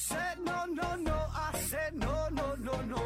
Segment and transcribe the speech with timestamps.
[0.00, 3.02] said no, no, no, I said no, no, no, no.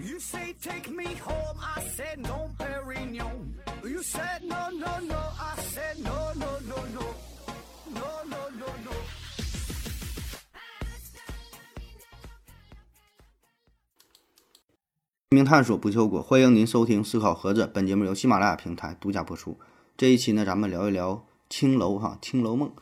[0.00, 3.54] You say take me home, I said no, Perignon.
[3.84, 7.14] You said no, no, no, I said no, no, no, no.
[7.94, 8.90] No, no, no, no.
[15.30, 17.70] 生命探索不求果，欢迎您收听思考盒子。
[17.72, 19.60] 本节目由喜马拉雅平台独家播出。
[19.96, 22.74] 这一期呢，咱们聊一聊青楼哈，青楼梦。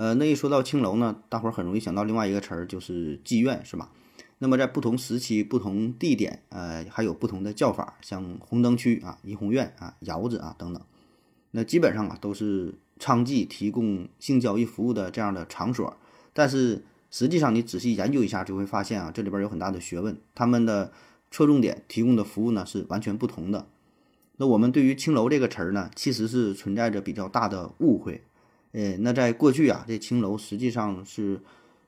[0.00, 3.92] 呃，那一说到青楼呢，大伙儿很容易想到另外一个词儿，就是妓院，是吧？
[4.38, 10.82] 那么在不同时期、不同地点，呃，还有不同的叫法，像红灯区啊、怡红院啊、窑子啊等等。
[11.50, 15.94] 那基本上啊，都是娼妓提供性交易服务的这样的场所。
[16.32, 20.16] 但是实际上，你仔细研究一下，就会发现啊，这里边有很大的学问。
[20.34, 20.90] 他们的
[21.30, 23.66] 侧重点提供的服务呢是完全不同的。
[24.38, 28.22] 那我们对于青楼这个词儿呢，其实是存在着比较大的误会。
[28.72, 31.40] 呃，那在过去啊，这青楼实际上是，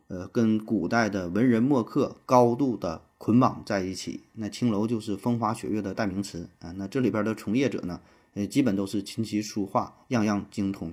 [0.09, 4.21] 呃，跟古代的文人墨客高度的捆绑在一起。
[4.35, 6.73] 那青楼就是风花雪月的代名词啊。
[6.73, 8.01] 那这里边的从业者呢，
[8.35, 10.93] 呃，基本都是琴棋书画样样精通，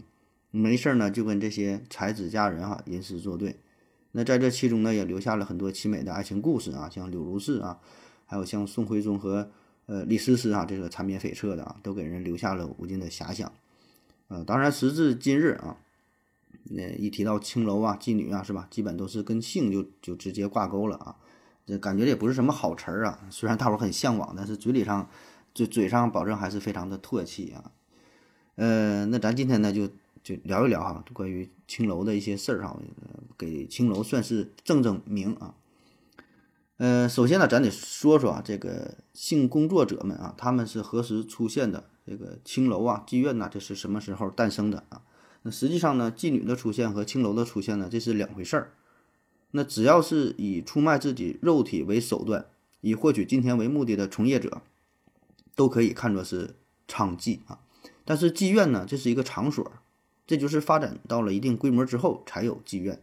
[0.52, 3.56] 没事儿呢就跟这些才子佳人哈吟诗作对。
[4.12, 7.80] 那在这其中呢，也留下了很多凄美的爱情故事啊，像柳如是啊，
[8.26, 9.50] 还有像宋徽宗和
[9.88, 13.52] 呃李师师啊，这个缠绵悱恻的啊，都给人留下了无尽的遐想。
[14.30, 15.78] 呃，当然，时至今日啊，
[16.66, 18.68] 那一提到青楼啊、妓女啊，是吧？
[18.70, 21.18] 基本都是跟性就就直接挂钩了啊。
[21.66, 23.28] 这感觉也不是什么好词儿啊。
[23.30, 25.10] 虽然大伙儿很向往，但是嘴里上
[25.54, 27.72] 嘴嘴上保证还是非常的唾弃啊。
[28.56, 29.88] 呃，那咱今天呢，就
[30.24, 32.80] 就聊一聊哈，关于青楼的一些事儿哈，
[33.36, 35.56] 给青楼算是正正名啊。
[36.78, 41.90] 呃，首先呢，咱得说说啊，这个性工作者们啊，他们是何时出现的？
[42.10, 45.04] 这个青楼啊、妓院呐，这是什么时候诞生的啊？
[45.44, 48.74] 那实际上呢，妓女的出现和青楼的出现呢，这是两回事儿。
[49.52, 52.48] 那只要是以出卖自己肉体为手段，
[52.82, 54.64] 以获取金钱为目的的从业者，
[55.54, 56.56] 都可以看作是
[56.88, 57.60] 娼妓啊。
[58.04, 59.72] 但是妓院呢，这是一个场所，
[60.26, 63.00] 这就是发展到了一定规模之后才有妓院。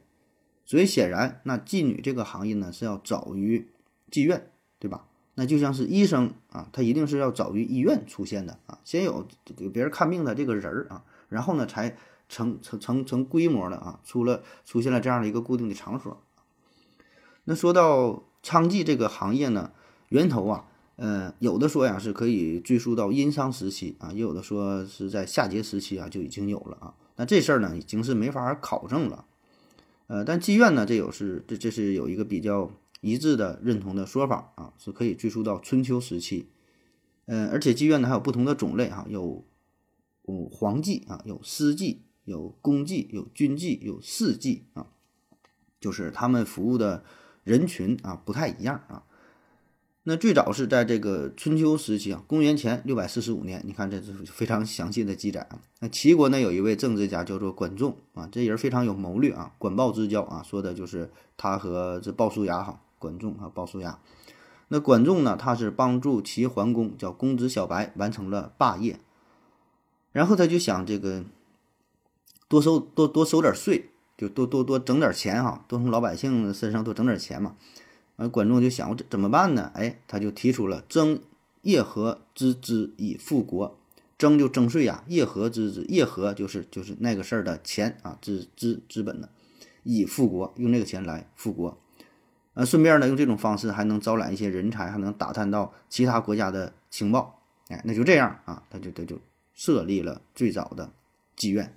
[0.64, 3.68] 所以显然，那妓女这个行业呢，是要早于
[4.10, 4.50] 妓院，
[4.80, 5.06] 对吧？
[5.38, 11.94] 那就像是医生啊，他一定是要早于医院出现的啊，先有给别人看病的这个人儿啊，然后呢才
[12.26, 16.22] 成成成成规模的啊，出了出现了这样的一个固定的场所。
[17.44, 19.72] 那说到娼妓这个行业呢，
[20.08, 20.64] 源头啊，
[20.96, 26.94] 呃，有的说呀是可以追溯到殷商时期啊，也有的说是在夏桀时期啊就已经有了啊。
[27.16, 29.26] 那这事儿呢已经是没法考证了，
[30.06, 32.70] 呃，但妓院呢这有是这这是有一个比较。
[33.00, 36.48] 一致的认同的说法啊，是可以追溯到春秋时期。
[37.26, 39.44] 嗯，而且妓院呢还有不同的种类哈，有
[40.26, 44.86] 有皇妓啊，有私妓，有公妓，有军妓，有士妓啊，
[45.80, 47.04] 就是他们服务的
[47.42, 49.02] 人群啊不太一样啊。
[50.04, 55.60] 那最早是在这个春秋时期啊，公元前六百四十五年，你看这是非常详细的记载啊。
[55.80, 62.84] 那齐国呢有一位政治家叫做管仲啊，这人非常有谋略啊，管鲍之交啊，说的就是他和这鲍叔牙哈。
[63.06, 63.98] 管仲啊，鲍叔牙。
[64.68, 65.36] 那管仲呢？
[65.36, 68.98] 他是帮助齐桓公叫公子小白完成了霸业，
[70.10, 71.24] 然后他就想这个
[72.48, 77.54] 多收多多收点税，就多多多整点钱哈，多从老百姓身上多整点钱嘛。
[78.16, 79.70] 完，管仲就想我怎么办呢？
[79.74, 81.20] 哎，他就提出了征
[81.62, 83.78] 叶和之资以富国。
[84.18, 89.28] 征就征税呀，叶和之资，叶和就是就是那个事儿的钱啊，资资资本的，
[89.82, 91.78] 以富国，用这个钱来富国。
[92.56, 97.42] 呃，顺便呢，用这种方式还能招揽一些人才，还能打探到其他国家的情报。
[97.68, 99.20] 哎，那就这样啊，他就他就
[99.52, 100.90] 设立了最早的
[101.36, 101.76] 妓院，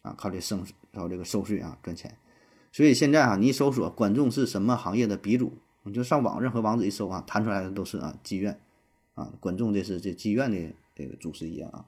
[0.00, 0.58] 啊，靠这收
[0.94, 2.16] 靠这个收税啊赚钱。
[2.72, 8.58] 所以现在啊，你一搜索管仲是什么行业的鼻祖，你就上网任何网址一搜啊，弹出来的都是啊妓院，
[9.14, 11.84] 啊，管仲这是这妓院的这个祖师爷啊。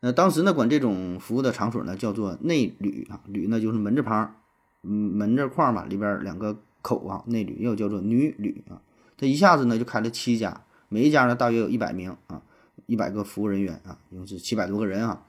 [0.00, 4.36] 那当时呢，管这种服务的场所呢叫做内旅啊，旅呢就是门字旁，
[4.82, 6.58] 嗯，门字框嘛，里边两个。
[6.80, 8.80] 口啊，内旅又叫做女旅啊，
[9.16, 12.40] 他一下子呢就开了七家，每一家呢大约有一百名啊，
[12.86, 15.22] 一百个服务人员啊，一共是七百多个人啊，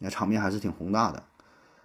[0.00, 1.22] 那场面还是挺宏大的。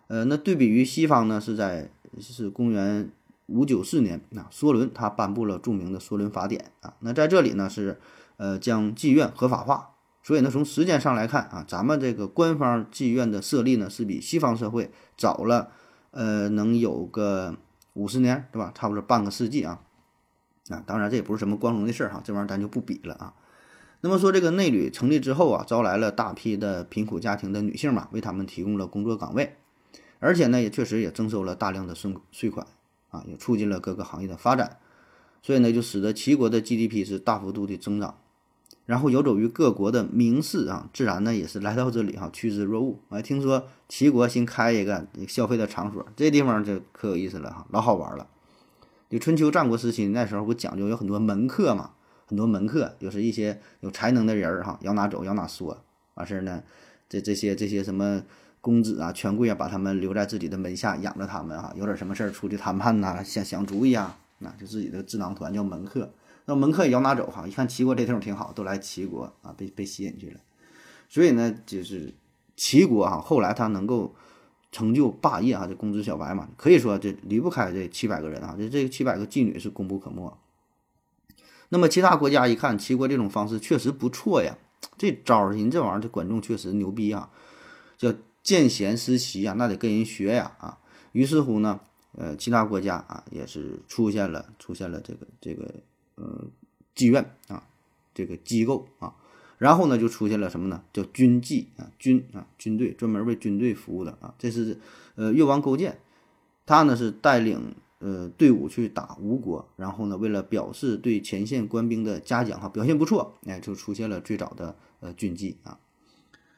[0.08, 3.10] 呃，那对比于西方呢，是在是公元
[3.46, 8.00] 五九四年啊，梭伦他颁布了著名的梭伦法典啊，那在这里呢是
[8.38, 9.92] 呃将妓院合法化，
[10.24, 15.72] 所以呢从时间上来看啊，咱们这个官方妓院的设立呢是比西方社会早了
[16.12, 17.56] 呃能有个。
[17.94, 18.72] 五十年，对吧？
[18.74, 19.82] 差不多半个世纪啊，
[20.70, 23.34] 啊，当然这也不是什么光荣的事儿哈，这玩意儿咱就不比了啊。
[24.02, 29.56] 那么说这个内旅成立之后啊，招来了大批的贫苦家庭的女性嘛，为他们提供了工作岗位，
[30.20, 32.66] 而且呢，也确实也征收了大量的税税款。
[33.10, 34.78] 啊，也促进了各个行业的发展，
[35.42, 38.21] 所以呢，就使得齐国的 GDP 是大幅度的增长。
[38.86, 43.00] 然后游走于各国的名士啊，自然呢也是来到这里哈，趋之若鹜。
[43.10, 48.28] 哎，听说齐国新开一个消费的场所，这地方就可有意思了哈，老好玩了。
[49.10, 51.92] 就春秋战国时期那时候不讲究有很多门客嘛，
[52.26, 55.78] 很多门客就是一些有才能的人儿哈，要哪走要哪说，
[56.16, 56.64] 完事儿呢，
[57.08, 58.24] 这这些这些什么
[58.60, 66.12] 公子啊、权贵啊，把他们留在自己的门下养着他们啊，有点什么事儿出去谈判呐、想想主意啊，那就自己的智囊团叫门客。
[66.46, 70.40] 那门客也要拿走哈，一看齐国这地方挺好，都来齐国啊，被被吸引去了。
[71.08, 72.14] 所以呢，就是
[72.58, 74.16] 齐国哈，后来他能够
[74.72, 80.36] 成就霸业哈，这公子小白嘛，可以说这离不开这七百个人啊，这这七百个妓女是功不可没。
[81.70, 84.58] 那么其他国家一看齐国这种方式确实不错呀，
[84.98, 87.30] 这招儿人这玩意儿这管仲确实牛逼啊，
[87.98, 90.80] 叫见贤思齐啊，那得跟人学呀啊。
[91.12, 91.80] 于是乎呢，
[92.18, 95.72] 呃，其他国家啊也是出现了出现了这个这个。
[96.22, 96.46] 呃，
[96.96, 97.64] 妓院啊，
[98.14, 99.16] 这个机构啊，
[99.58, 100.84] 然后呢，就出现了什么呢？
[100.94, 104.36] 叫军纪啊，军啊，军队专门为军队服务的啊。
[104.38, 104.78] 这是
[105.16, 105.98] 呃，越王勾践，
[106.68, 115.80] 他呢是带领呃队伍去打吴国，然后呢，为了表示对前线官兵的嘉奖哈，表现不错，哎，就出现了最早的呃军纪啊。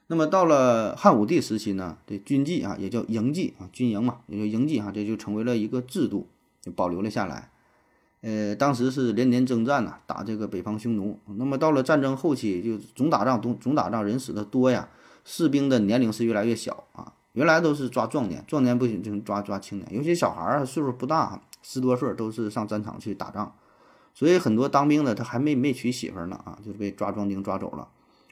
[0.08, 6.28] 那么到了汉武帝时期呢，这军纪啊也叫营纪啊，军营嘛，也叫营纪哈，这就成为了一个制度，
[6.62, 7.50] 就保留了下来。
[8.26, 11.20] 呃，当时是连年征战呐，打这个北方匈奴。
[11.26, 14.88] 那么到了战争后期，就总打仗，总总打仗，人死的多呀，
[15.26, 17.12] 士兵的年龄是越来越小啊。
[17.34, 23.54] 原来都是抓壮年，壮年不行就抓抓青年，尤其小孩儿岁数不大，十多岁都是上战场去打仗。
[24.14, 27.90] 所以很多当兵的他还没没娶媳妇呢啊，就被抓壮丁抓走了。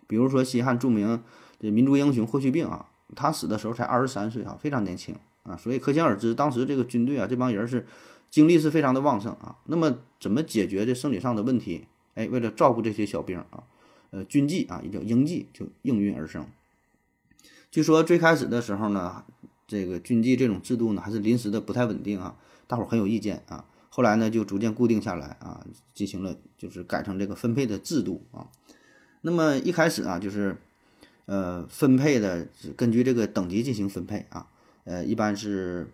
[0.08, 1.22] 比如说西汉著名
[1.60, 5.14] 的民族英雄霍去病啊，他死的时候才二十三岁啊，非常年轻
[5.44, 5.58] 啊。
[5.58, 7.86] 所以可想而知，当时这个军队啊，这帮人是。
[8.32, 11.86] 精力是非常的旺盛啊，那么怎么解决这生理上的问题？
[12.16, 13.64] 哎，为了照顾这些小兵啊，
[14.12, 16.48] 呃，军纪啊，也叫营纪，就应运而生。
[17.70, 19.26] 据说最开始的时候呢，
[19.68, 22.38] 这个军纪这种制度呢，还是临时的，不太稳定啊，
[22.68, 23.66] 大伙儿很有意见啊。
[23.90, 28.48] 后来呢，就逐渐固定下来啊，进行了就是改成这个分配的制度啊。
[29.22, 30.56] 那么一开始啊，就是
[31.26, 32.48] 呃分配的
[32.78, 34.48] 根据这个等级进行分配啊，
[34.86, 35.90] 呃，一般是。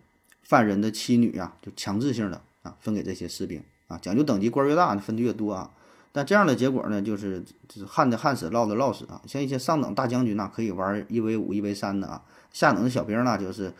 [0.48, 5.70] 犯人的妻女啊，就强制性的啊分给这些士兵啊，讲究等级，官越大分的越多啊。
[6.10, 9.20] 但这样的结果呢，就是就是旱的旱死，涝的涝死啊。
[9.26, 13.70] 像一些上等大将军呐，可以玩一 v 五、一 v 三的啊；下等的小兵那就是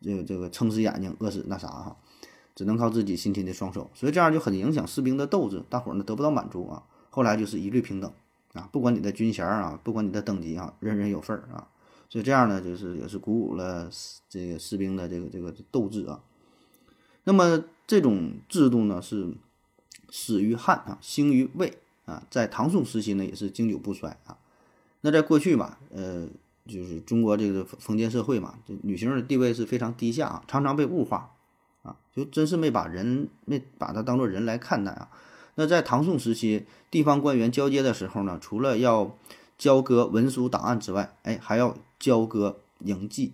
[0.00, 1.94] 这个这个撑死眼睛，饿死那啥哈，
[2.54, 3.90] 只能靠自己辛勤的双手。
[3.92, 6.82] 所以这样就很影响士兵的斗志，大伙儿呢得不到满足啊。
[7.10, 8.10] 后来就是一律平等
[8.54, 11.68] 啊，不管你的军衔啊，不管你的等级啊，人人有份儿啊。
[12.12, 13.88] 所以这样呢，就是也是鼓舞了
[14.28, 16.20] 这个士兵的这个这个斗志啊。
[17.24, 19.32] 那么这种制度呢，是
[20.10, 24.36] 始于汉啊，兴于魏啊，在唐宋时期呢，也是经久不衰啊。
[25.00, 26.28] 那在过去嘛，呃，
[26.66, 31.30] 就是中国这个封建社会嘛，这女性的地位是非常低下啊，常常被物化
[31.82, 35.08] 啊，就真是没把人没把她当做人来看待啊。
[35.54, 39.16] 那在唐宋时期，地方官员交接的时候呢，除了要
[39.56, 43.30] 交割文书档案之外，哎，还要交割营妓，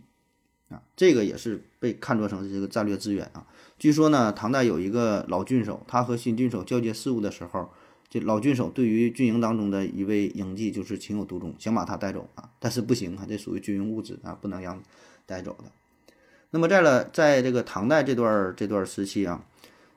[0.68, 3.46] 啊，这个也是被看作成是这个战略资源啊。
[3.78, 7.70] 据说呢，唐代有一个老郡守，他和新郡守交接事务的时候，
[8.10, 14.82] 这老郡守对于军营当中的一位营妓就是情有独钟，想把他带走啊，但是不行啊，这属于军用物质啊，不能让
[15.24, 15.64] 带走的。
[16.50, 19.42] 那么在了，在这个唐代这段这段时期啊，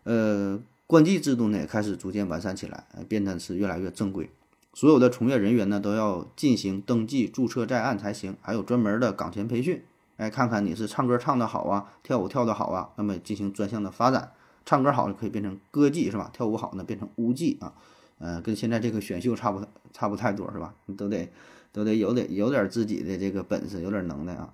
[0.04, 0.58] 呃，
[0.88, 4.30] 官妓制度呢也开始逐渐完善起来，变得是越来越正规。
[4.74, 9.84] 所有的从业人员呢，都要进行登记注册在案才行，还有专门的岗前培训。
[10.16, 14.32] 哎，看看你是唱歌唱得好啊，跳舞跳得好啊，那么进行专项的发展。
[14.66, 16.30] 唱歌好就可以变成歌妓是吧？
[16.32, 17.74] 跳舞好呢变成舞妓啊。
[18.20, 20.74] 呃，跟现在这个选秀差不差不太多是吧？
[20.86, 21.30] 你都得
[21.74, 24.54] 都得有点有点自己的这个本事，有点能耐啊。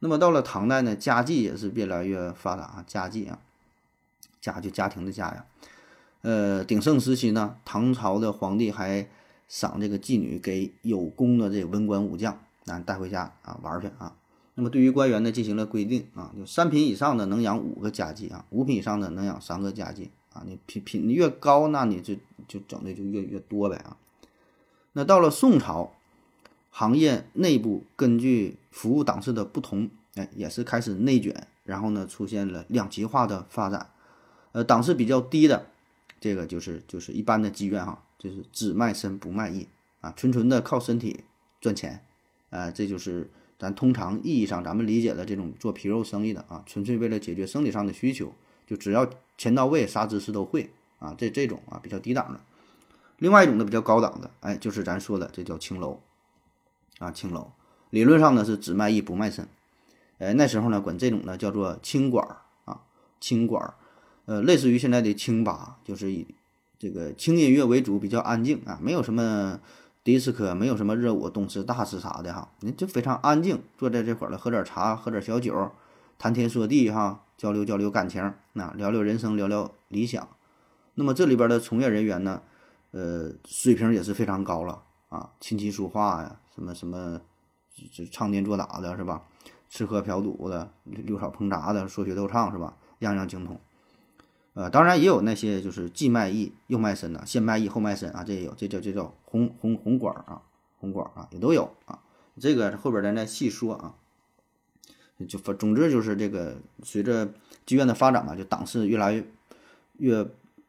[0.00, 3.38] 那么到了唐代呢，家妓也是越来越发达啊，家妓啊，
[4.40, 5.46] 家就家庭的家呀。
[6.20, 9.08] 呃，鼎盛时期呢，唐朝的皇帝还。
[9.48, 14.16] 赏这个妓女给有功的这文官武将啊带回家啊玩去啊。
[14.54, 20.42] 那么对于官员呢进行了规定啊，就三品以上的能养五个家妓啊，五品以上的能养三个家妓啊。
[20.46, 22.14] 你品品越高，那你就
[22.48, 23.98] 就整的就越越多呗啊。
[24.94, 25.92] 那到了宋朝，
[26.70, 33.90] 行业内部根据服务档次的不同，哎，也是开始内卷，然后呢出现了两极化的发展。
[34.52, 35.66] 呃，档次比较低的，
[36.18, 38.02] 这个就是就是一般的妓院哈。
[38.18, 39.66] 就是只卖身不卖艺
[40.00, 41.24] 啊，纯纯的靠身体
[41.60, 42.04] 赚钱，
[42.50, 48.32] 啊，这就是咱通常意义上咱们理解的这种做皮肉生意的啊，纯粹为了解决生理上的需求，
[48.66, 52.40] 就只要钱到位，啥姿势都会啊，这这种啊比较低档的。
[53.18, 56.00] 另外一种呢比较高档的，哎，就是咱说的这叫青楼
[56.98, 57.50] 啊，青楼。
[57.90, 59.48] 理论上呢是只卖艺不卖身，
[60.18, 62.82] 哎，那时候呢管这种呢叫做清馆儿啊，
[63.20, 63.74] 清馆儿，
[64.26, 66.26] 呃，类似于现在的清吧，就是以
[66.78, 69.60] 这个轻音乐为主，比较安静啊，没有什么
[70.04, 75.70] 迪斯科，没有什么热舞、动次大次啥的哈，你就非常安静，坐在这块儿了，喝点茶，喝点小酒，
[76.18, 80.28] 谈天说地哈，交流交流感情，那聊聊人生，聊聊理想。
[80.94, 82.42] 那么这里边的从业人员呢？
[82.92, 87.20] 呃，水平也是非常高了啊，琴棋书画呀，什么什么，
[87.92, 89.22] 这唱念做打的是吧？
[89.68, 92.74] 吃喝嫖赌的，溜草烹炸的，说学逗唱是吧？
[93.00, 93.60] 样样精通。
[94.56, 100.42] 呃，当然也有那些就是既卖艺又卖身的，先卖艺后卖身啊，这也有，这叫这叫红红红馆啊，
[100.80, 102.00] 红馆啊也都有啊。
[102.40, 103.94] 这个后边咱再细说啊。
[105.28, 107.32] 就反总之就是这个，随着
[107.64, 109.24] 剧院的发展嘛，就档次越来越
[109.98, 110.26] 越。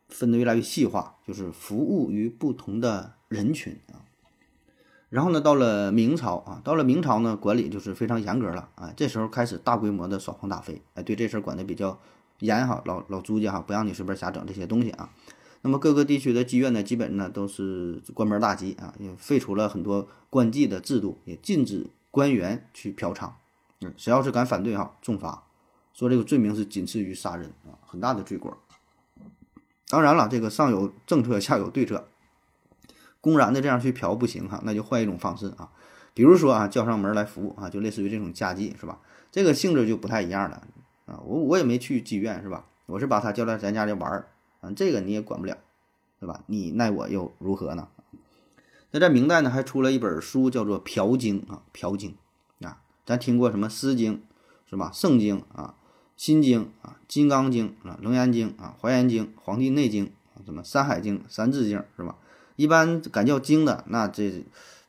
[0.09, 4.07] 分得越来越细化，就是服务于不同的人群啊。
[5.09, 8.93] 然后呢，到了明朝啊，到了明朝呢，管理就是非常严格了啊。
[8.95, 11.99] 这时候开始大规模的耍黄打非，哎，对这事儿管得比较
[12.39, 15.09] 严哈，老老朱家哈，不让你随便瞎整这些东西啊。
[15.61, 23.31] 那么各个地区的妓院呢，基本呢都是关门大吉啊，也废除了很多官妓的制度，也禁止官员去嫖娼。
[23.81, 25.43] 嗯，谁要是敢反对哈，重罚，
[25.93, 28.57] 说这个罪名是仅次于杀人啊，很大的罪过。
[29.89, 32.07] 当然了，这个上有政策，下有对策。
[33.19, 35.69] 公然的这样去嫖不行哈，那就换一种方式啊，
[36.13, 38.99] 比如说啊，叫上门来服务啊，就类似于这种家妓是吧？
[39.31, 40.65] 这个性质就不太一样了
[41.07, 41.19] 啊。
[41.25, 42.67] 我我也没去妓院是吧？
[42.85, 44.27] 我是把他叫来咱家里玩儿
[44.61, 45.57] 啊，这个你也管不了，
[46.19, 46.43] 对吧？
[46.45, 47.87] 你奈我又如何呢？
[48.91, 52.15] 那在明代呢，还出了一本书叫做《嫖经》啊，《嫖经》
[52.67, 54.13] 啊，咱听过什么《诗经》
[54.69, 54.91] 是吧？
[54.95, 55.73] 《圣经》啊。
[56.15, 62.15] 心经啊，金刚经啊，楞严经啊，华严经，黄帝内经啊，什么山海经、三字经是吧？
[62.55, 64.43] 一般敢叫经的，那这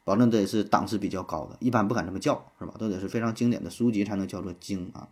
[0.05, 2.73] 保证得是档次比较高的，一般不敢这么叫是吧？
[2.79, 5.07] 都得是非常经典的书籍才能叫做经啊。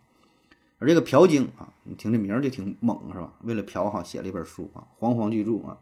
[0.79, 3.33] 而这个嫖经啊，你听这名儿就挺猛是吧？
[3.43, 5.77] 为了嫖哈，写了一本书啊，煌煌巨著啊。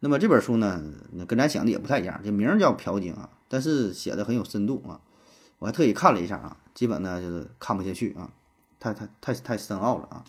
[0.00, 0.82] 那么这本书呢，
[1.12, 5.00] 那跟咱想的也不太一样，这名儿叫嫖经啊，但是写的很有深度啊。
[5.58, 8.30] 我还特意看了一下啊，基本呢就是看不下去啊。
[8.80, 10.24] 太太太太深奥了啊！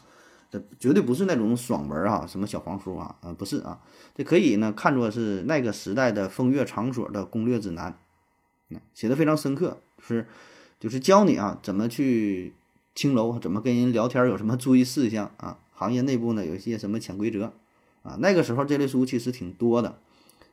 [0.49, 3.79] 这绝对不是那种爽文啊，什么小黄书啊，啊不是啊，
[4.15, 7.95] 这可以呢看作是那个时代的风月场所的攻略指南，
[8.95, 10.25] 写的非常深刻，是
[10.79, 12.55] 就是教你啊怎么去
[12.95, 17.53] 青楼，怎么跟人聊天，有什么注意事项啊，行业内部呢有一些什么潜规则
[18.03, 18.17] 啊。
[18.19, 19.99] 那个时候这类书其实挺多的，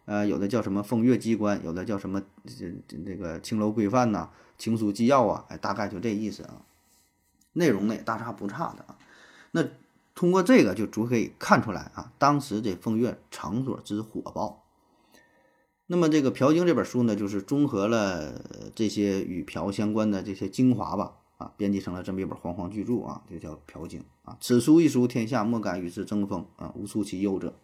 [0.05, 6.63] 呃，有的叫什么风月机关，有的叫什么这这这个青楼规范呐，情书纪要啊，哎，大概就这意思啊。
[7.53, 8.99] 内容呢也大差不差的啊，
[9.53, 9.65] 那
[10.15, 14.63] 通过这个就足可以看出来啊，当时这风月场所之火爆。
[15.89, 18.43] 那么这个《嫖经》这本书呢，就是综合了
[18.75, 24.37] 这些与嫖相关的这些精华吧，啊，编辑成了这么一本煌煌巨著啊，就叫《朴经》啊。
[24.41, 27.55] 此书一书，天下莫敢与之争锋啊，无出其右者。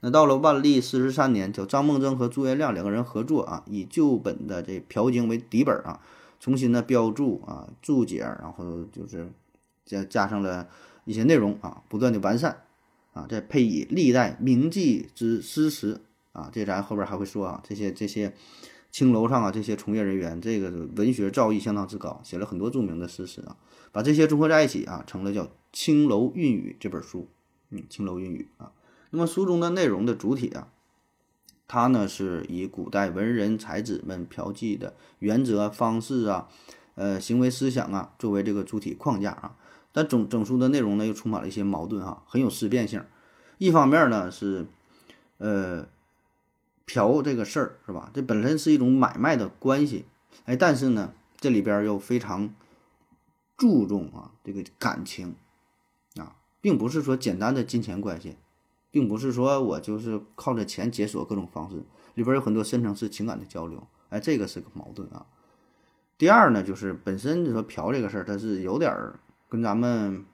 [0.00, 6.00] 那到了万历四十三年，叫张梦征和朱元亮两个人合作啊，以旧本的这《朴经》为底本啊。
[6.38, 9.32] 重新的标注啊，注解，然后就是
[9.86, 10.68] 加加上了
[11.06, 12.64] 一些内容啊，不断的完善
[13.14, 18.34] 啊，再配以历代名妓之诗词啊，这咱后边还会说啊，这些这些
[18.96, 23.54] 青楼上啊，这些从业人员，这个文学造诣相当之高，写了很多著名的诗词啊，
[23.92, 27.28] 把这些综合在一起啊，成了叫《青楼韵语》这本书，
[27.68, 28.72] 嗯，《青楼韵语》啊，
[29.10, 30.68] 那么书中的内容的主体啊。
[31.68, 36.48] 它呢是以古代文人才子们嫖妓的原则方式啊，
[36.94, 39.56] 呃行为思想啊作为这个主体框架啊，
[39.92, 43.04] 但整整书的内容呢又充满了一些矛盾哈，很有思辨性。
[43.58, 44.64] 一方面呢是，
[45.36, 45.86] 呃，
[46.86, 48.10] 嫖这个事儿是吧？
[48.14, 50.06] 这本身是一种买卖的关系，
[50.44, 52.54] 哎，但是呢这里边又非常
[53.56, 55.34] 注重啊这个感情
[56.16, 58.36] 啊，并不是说简单的金钱关系。
[58.92, 65.26] 并不是说我就是靠着钱解锁各种方式，里边有很多深层次情感的交流，哎，这个是个矛盾啊。
[66.16, 70.24] 第二呢，就是本身你说嫖这个事儿，它是有点儿跟咱们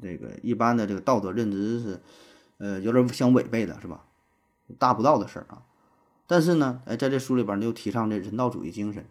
[0.00, 2.00] 这个一般的这个道德认知是，
[2.56, 4.02] 呃，有点相违背的，是吧？
[4.78, 5.62] 达不到的事儿啊。
[6.26, 9.06] 但是呢，哎，在这书里边又提倡这人道主义精神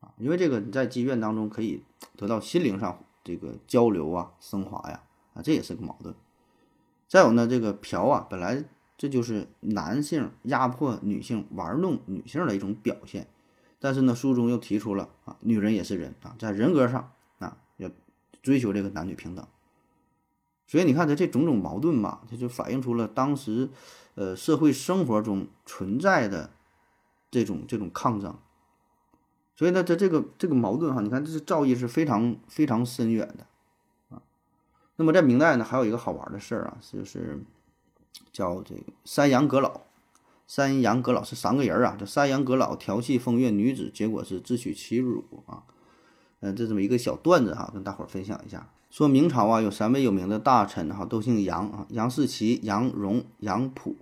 [0.00, 1.82] 啊，因为这个你在妓院当中可以
[2.16, 5.02] 得到心灵上这个交流啊、升华呀，
[5.34, 6.14] 啊，这也是个矛盾。
[7.06, 8.64] 再有呢，这个嫖啊，本来
[8.98, 13.28] 这就是男性压迫女性、玩弄女性的一种表现，
[13.78, 17.88] 但是呢，书中又提出了啊，女人也是人啊，在人格上啊，要
[18.42, 19.46] 追求这个男女平等
[20.66, 23.68] 所以你看他这种种矛盾吧，它就反映出了当时，
[24.14, 26.50] 呃，社会生活中存在的
[27.30, 28.36] 这种这种抗争。
[29.56, 33.46] 所以呢，它这个这个矛盾哈，你看这是造诣是非常非常深远的
[34.16, 34.22] 啊。
[34.96, 37.40] 那么在明代呢，还有一个好玩的事儿啊，就是
[38.32, 39.82] 叫这个三阳阁老。
[40.46, 45.62] 三阳阁老是三个人啊，这三阳阁老调戏风月女子，结果是自取其辱啊。
[46.40, 48.68] 嗯，这这么一个小段子哈，跟大伙儿分享一下。
[48.94, 53.96] 说明朝啊，有三位有名的大臣哈，都姓杨啊，杨士奇、杨荣、杨溥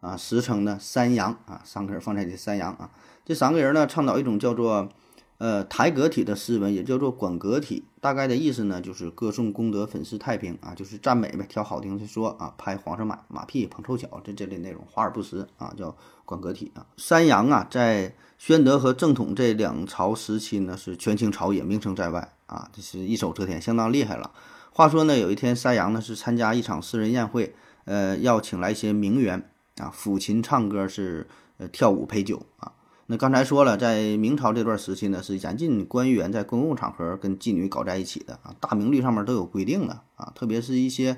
[0.00, 2.90] 啊，实称呢三杨啊，三个人放在一起三杨啊。
[3.24, 4.90] 这三个人呢，倡导一种叫做。
[5.38, 16.84] 呃，台阁体的诗文也叫做馆阁体，大概的意思呢，就是歌颂功德、粉饰太平啊，就是赞美呗，挑好听的说啊，拍皇上马马屁、捧臭脚，这这类内容，华而不实啊，叫馆阁体啊。
[16.96, 24.32] 三杨啊，在宣德和正统这两朝时期呢，是权倾朝野，名声在外啊，这是一手遮天，相当厉害了。
[24.72, 29.38] 话说呢，有一天山阳呢是参加一场私人宴会，呃，要请来一些名媛
[29.76, 31.26] 啊，抚琴唱歌，是
[31.58, 32.72] 呃跳舞陪酒啊。
[33.06, 41.16] 那刚才说了，在明朝这段时期呢，是严禁官员在公共场合跟妓女搞在一起的啊，大明律上面都有规定的啊，特别是一些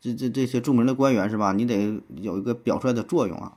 [0.00, 1.52] 这这这些著名的官员是吧？
[1.52, 3.54] 你得有一个表率的作用啊。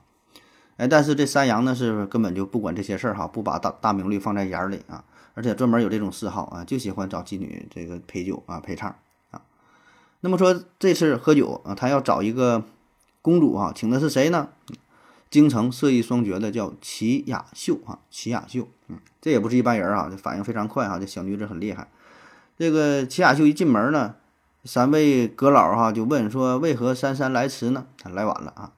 [0.76, 8.94] 哎，但是这三阳呢是根本就不管这些事儿哈，不把大大明律放在眼里啊，而且专门有这种嗜好啊，就喜欢找妓女这个陪酒啊陪唱
[9.30, 9.42] 啊。
[10.20, 12.64] 那么说这次喝酒啊，他要找一个
[13.22, 14.48] 公主啊，请的是谁呢？
[15.30, 21.86] 京城色艺双绝的叫齐雅秀啊，齐雅秀，嗯，这也不是一般人啊，这反应非常快哈，这小女子很厉害。
[22.58, 24.16] 这个齐雅秀一进门呢，
[24.64, 28.72] 三位阁老哈就问说：“为何姗姗来迟呢？”他来晚了啊。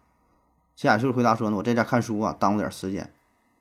[0.76, 3.10] 齐雅秀回答说：“呢，我在家看书啊，耽误点时间。”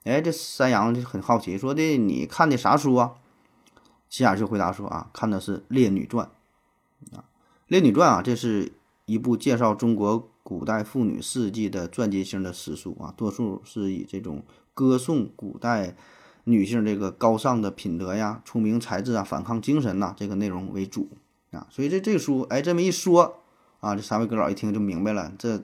[0.04, 3.14] 哎，这三阳就很好奇，说的你看的啥书啊？
[4.10, 6.30] 齐雅秀回答说：“啊，看的是《列女传》
[7.16, 7.20] 啊，
[7.68, 8.74] 《列女传》啊，这是
[9.06, 15.96] 一部介绍中国。”古代妇女事迹的传记性的史书啊，多数是以这种歌颂古代
[16.46, 21.10] 女性这个高尚的品德呀、聪明才智啊、反抗精神呐这个内容为主
[21.52, 21.68] 啊。
[21.70, 23.38] 所以这这个书，哎，这么一说
[23.82, 25.64] 啊，这三位阁老一听就明白了，这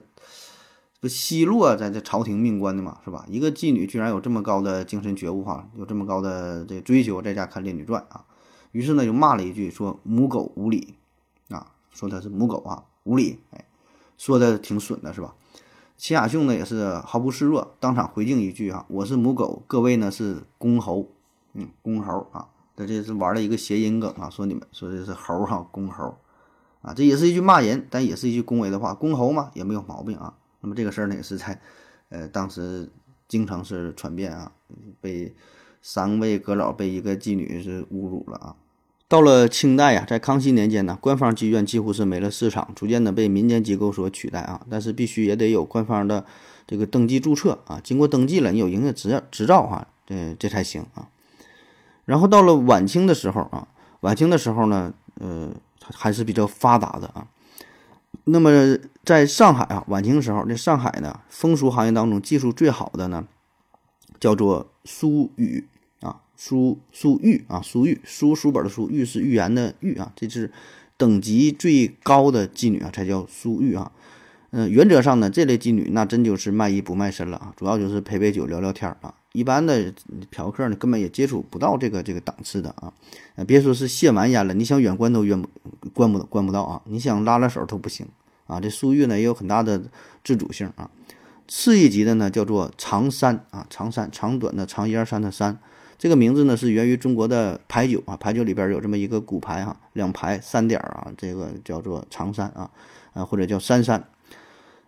[1.00, 3.24] 不奚落在这朝廷命官的嘛，是吧？
[3.28, 8.24] 一个妓女居然有这么高的精神觉悟哈，有这么高的这追求，在家看《列女传》啊。
[8.72, 10.94] 于是呢，就骂了一句说母狗无礼
[11.50, 13.64] 啊，说她是母狗啊，无礼，哎。
[14.16, 15.36] 说的挺损的是吧？
[15.96, 21.08] 齐雅秀呢也是毫不示弱，当场回敬一句啊：“我是母狗，各位呢是公猴，
[21.52, 26.16] 嗯，公猴啊。”这这是玩了一个谐音梗啊，说你们说的是猴哈，公猴
[26.82, 30.34] 啊，这也是一句骂人，但也是一句恭维的话，公猴嘛也没有毛病啊。
[30.60, 31.60] 那么这个事儿呢也是在
[32.08, 32.90] 呃当时
[33.28, 34.52] 京城是传遍啊，
[35.00, 35.34] 被
[35.80, 38.56] 三位阁老被一个妓女是侮辱了啊。
[39.06, 44.66] 到了清代呀，在康熙年间呢，官方妓院几乎是没了市场，逐渐的被民间机构所取代啊。
[44.68, 46.26] 但是必须也得有官方的
[46.66, 51.08] 这个登记注册啊，经过登记了，你有营业执执照哈，这这才行啊。
[52.04, 53.68] 然后到了晚清的时候啊，
[54.00, 57.26] 晚清的时候呢，呃，还是比较发达的啊。
[58.24, 63.26] 那么在上海啊，晚清时候，这上海呢，风俗行业当中技术最好的呢，
[64.18, 65.68] 叫做书语。
[66.40, 70.52] 书书玉啊，书玉书书本的书玉是预言的玉啊，这是
[70.96, 73.90] 等级最高的妓女啊，才叫书玉啊。
[74.50, 79.12] 嗯，原则上呢，这类妓女那真就是卖艺不卖身了啊，主要就是陪陪酒聊聊天啊。
[79.38, 79.94] 一般的
[80.30, 82.92] 嫖客呢，根本也接触不到这个这个档次的啊。
[83.46, 85.48] 别说是卸完烟了，你想远观都远不
[85.94, 88.06] 观不观不到啊，你想拉拉手都不行
[88.46, 88.60] 啊。
[88.60, 89.80] 这苏玉呢也有很大的
[90.24, 90.90] 自主性啊。
[91.46, 95.58] 次一级的呢叫做长衫啊，长衫长短的长一二三的三。
[95.96, 102.70] 这个名字呢是源于中国的牌九啊，牌九里边有这么一个骨牌哈，两排三点啊，这个叫做长三啊，
[103.14, 104.04] 啊或者叫三三，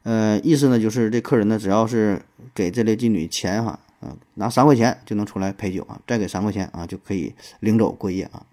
[0.05, 2.23] 呃，意思呢就是这客人呢只要是
[2.55, 8.45] 给这类妓女钱哈，啊拿三块钱就能出来陪酒啊，再给三块钱啊就可以领走过夜啊。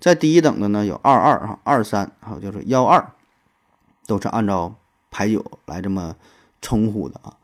[0.00, 3.12] 在第一等的呢有二二啊，二三还有叫做幺二，
[4.06, 4.74] 都是按照
[5.10, 6.16] 牌九来这么
[6.62, 7.36] 称呼的啊。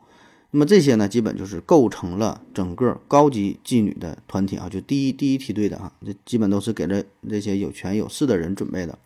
[0.49, 8.97] 那么这些呢，基本就是构成了整个高级妓女的团体啊，就第一第一梯队的啊，这基本都是给了这些有权有势的人准备的，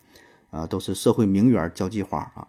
[0.50, 2.46] 啊，都是社会名媛交际花啊。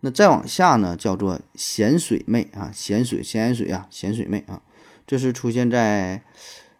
[0.00, 4.62] 那再往下呢，叫做咸水妹啊，咸水咸盐水啊，咸水妹啊，
[5.10, 6.22] 这是出现在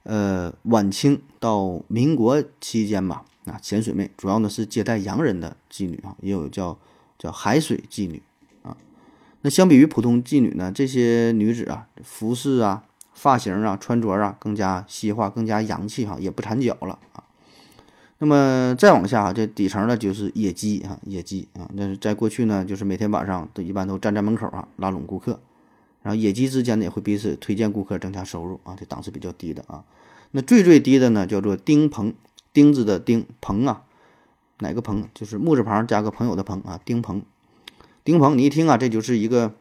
[0.04, 6.78] 呃晚清到民国期间吧啊，潜水妹主要呢是接待洋人的妓女啊，也有叫
[7.18, 8.22] 叫海水妓女
[8.62, 8.76] 啊。
[9.40, 17.24] 那相比于普通妓女呢，这些女子啊，服饰啊、发型啊、穿着啊更加西化，更加洋气哈，也不缠脚了啊。
[18.18, 21.68] 那么再往下，啊这底层呢就是野鸡啊，野鸡啊。
[21.74, 25.40] 那是在过去呢，就是每天晚上都一般都站在门口啊，拉拢顾客。
[26.02, 28.76] 然后野鸡之间呢也会彼此推荐顾客，增加收入啊。
[28.78, 29.84] 这档次比较低的啊。
[30.30, 32.14] 那最最低的呢叫做丁棚，
[32.52, 33.82] 钉子的钉，棚啊，
[34.60, 35.08] 哪个棚？
[35.14, 37.22] 就是木字旁加个朋友的朋啊，丁棚。
[38.02, 39.54] 丁棚，你一听啊，这就是一个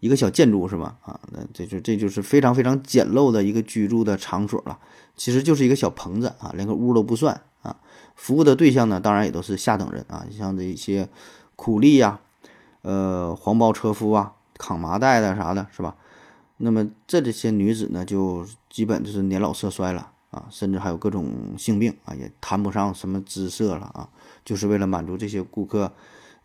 [0.00, 0.98] 一个小建筑是吧？
[1.02, 4.78] 啊，那这就这就是非常非常简陋的一个居住的场所了。
[5.16, 7.76] 其实就是一个小棚子啊，连个屋都不算啊。
[8.14, 11.08] 服务的对象呢，当然也都是下等人啊，像这一些
[11.56, 12.20] 苦力呀、
[12.82, 15.96] 呃黄包车夫啊、扛麻袋的啥的，是吧？
[16.56, 24.08] 那么这这些女子呢，就基本就是年老色衰了啊，甚至还有各种性病啊，也谈不上什么姿色了啊，
[24.44, 25.92] 就是为了满足这些顾客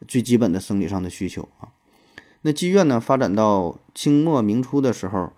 [0.08, 1.70] 最基本的生理上的需求啊。
[2.42, 5.32] 那妓院呢，发展到清末明初的时候，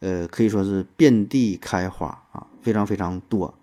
[0.00, 2.46] 呃，可以说是遍地开花啊。
[2.66, 3.54] 非常非常多，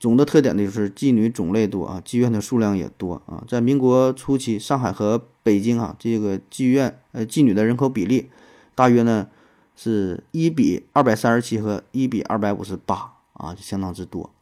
[0.00, 3.44] 总的特点呢就是妓女种类多啊，妓院的数量也多啊。
[3.46, 8.30] 在民国初期，上海和北京啊，这个妓院呃妓女的人口比例
[8.74, 9.28] 大约呢
[9.76, 14.32] 是一比二百三十七和一比二百五十八啊，就相当之多。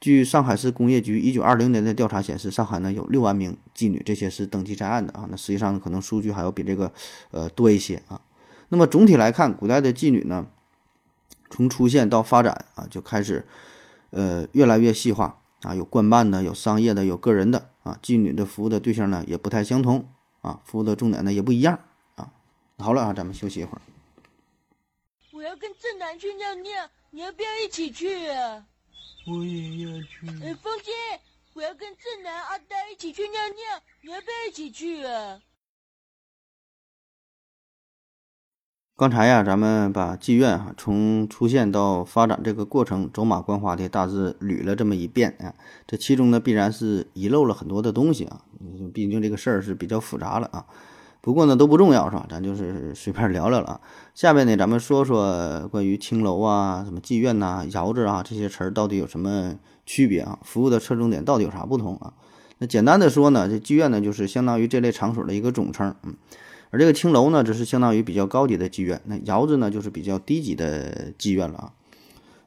[0.00, 5.28] 据上海市工业局一九二零年的调查显示，上海呢有六万名妓女，这些是登记在案的啊。
[5.30, 6.90] 那实际上可能数据还要比这个
[7.30, 8.20] 呃多一些啊。
[8.70, 10.46] 那么总体来看，古代的妓女呢。
[11.54, 13.44] 从出现到发展啊，就开始，
[14.12, 17.98] 呃，越来越细化啊，有官办的，有商业的，有个人的啊。
[18.02, 20.06] 妓女的服务的对象呢，也不太相同
[20.42, 21.78] 啊，服务的重点呢也不一样
[22.16, 22.30] 啊。
[22.78, 23.80] 好了啊，咱们休息一会儿。
[25.32, 28.64] 我要跟正南去尿尿，你要不要一起去啊？
[29.26, 30.28] 我也要去。
[30.44, 30.92] 哎，风姐，
[31.54, 35.40] 我要跟正南、阿呆一起去尿尿，你要不要一起去啊？
[38.94, 45.54] 刚才呀，咱们把妓院哈从出现到发展这个过程走马观花的大致捋了这么一遍啊，
[45.86, 48.42] 这其中呢必然是遗漏了很多的东西啊，
[48.92, 50.66] 毕竟这个事儿是比较复杂了啊。
[51.22, 52.26] 不过呢都不重要是吧？
[52.28, 53.80] 咱就是随便聊聊了啊。
[54.14, 59.54] 下面呢咱们说说关于青楼啊、什么妓院呐、窑子啊这些词儿到底有什么
[59.86, 60.38] 区别啊？
[60.44, 62.12] 服务的侧重点到底有啥不同啊？
[62.58, 66.14] 那简单的说呢，这妓院呢就是相当于这类场所的一个总称，嗯。
[66.72, 71.72] 而这个青楼呢，只是相当于比较高级的妓院，那窑子呢，就是比较低级的妓院了啊。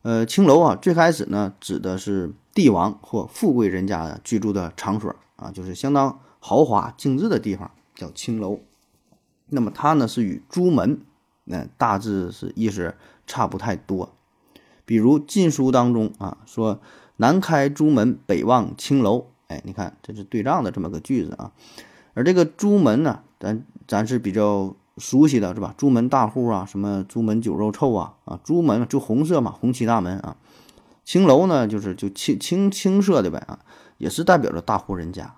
[0.02, 8.62] 呃，青楼啊，最开始呢，指的是帝王或富贵人家居住的场所啊，就是相当豪华精致的地方，叫青楼。
[9.50, 11.02] 那么它呢，是与朱门
[11.44, 12.96] 那大致是意思
[13.28, 14.12] 差不太多。
[14.86, 16.82] 比如《晋书》当中啊，说
[17.18, 21.52] 南开朱门，北望青楼，哎，你看这是对仗的这么个句子啊。
[22.16, 23.64] 而这个朱门呢，咱。
[23.88, 25.74] 咱是比较熟悉的是吧？
[25.78, 30.38] 朱门大户啊，什么朱门酒肉臭啊啊，朱门就红色嘛，红旗大门啊。
[31.04, 33.60] 青楼呢，就是就青青青色的呗啊，
[33.98, 35.36] 也是代表着大户人家。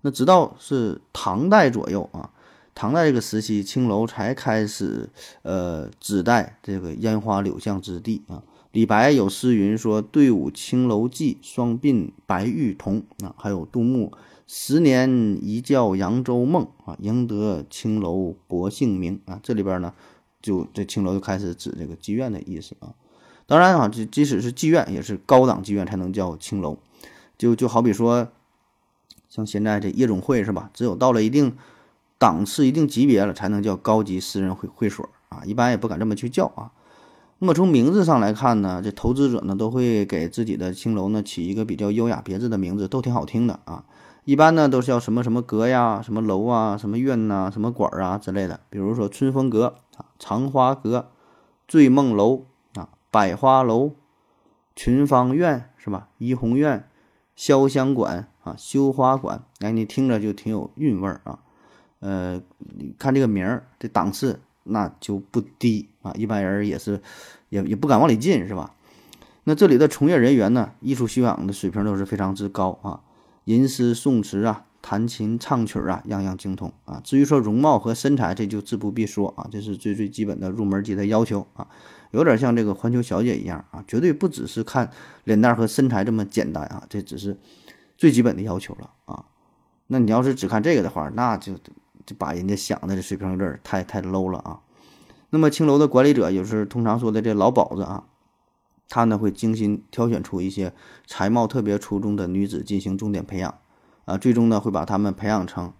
[0.00, 2.30] 那直到是唐代左右啊，
[2.74, 5.10] 唐代这个时期，青楼才开始
[5.42, 8.42] 呃指代这个烟花柳巷之地啊。
[8.72, 14.10] 李白有诗云说：“对舞青楼妓，双鬓白玉瞳。”啊，还有杜牧。
[14.46, 19.40] 十年一觉扬州梦啊，赢得青楼薄幸名啊。
[19.42, 19.94] 这里边呢，
[20.42, 22.94] 就这青楼就开始指这个妓院的意思啊。
[23.46, 26.78] 当然啊，这即使是妓院，也是高档妓院才能叫青楼。
[27.38, 28.28] 就就好比说，
[29.28, 30.70] 像现在这夜总会是吧？
[30.72, 31.56] 只有到了一定
[32.18, 35.42] 档次、一定级别了，才能叫高级私人会会所啊。
[35.44, 36.72] 一般也不敢这么去叫啊。
[37.38, 43.84] 那么从名字上来看呢，这投资者呢都会给自己的青楼呢起一个比较优雅别致的名字，都挺好听的啊。
[44.24, 48.60] 一般呢都是叫什么什么阁呀、什么楼啊、什么院呐、什么馆啊之类的。
[48.70, 51.10] 比如说春风阁啊、长花阁、
[51.66, 53.92] 醉梦楼啊、百花楼、
[54.76, 56.08] 群芳院是吧？
[56.18, 56.88] 怡红院、
[57.36, 61.40] 潇湘馆啊、羞花馆，哎，你听着就挺有韵味儿啊。
[61.98, 67.00] 呃，你看这个名儿，这档次那就不低啊，一般人也是
[67.48, 68.74] 也也不敢往里进是吧？
[69.42, 73.00] 那这里的从业人员呢，艺术修养的水平都是非常之高啊。
[73.44, 77.00] 吟诗诵词啊，弹琴唱曲啊，样样精通啊。
[77.02, 81.66] 至于说容貌和身材，这就自不必说啊，这是最最基本的入门级的要求啊。
[82.12, 84.90] 有点像这个环球小姐一样啊，绝对不只是看
[85.24, 87.36] 脸蛋和身材这么简单啊，这只是
[87.96, 89.24] 最基本的要求了啊。
[89.86, 91.54] 那你要是只看这个的话，那就
[92.06, 94.60] 就把人家想的这水平有点太太 low 了啊。
[95.30, 98.04] 那么青楼的管理者，也是通常说的这老鸨子啊。
[98.92, 100.70] 他呢会精心挑选出一些
[101.06, 103.54] 才貌特别出众的女子进行重点培养，
[104.04, 105.72] 啊，最终呢会把她们培养成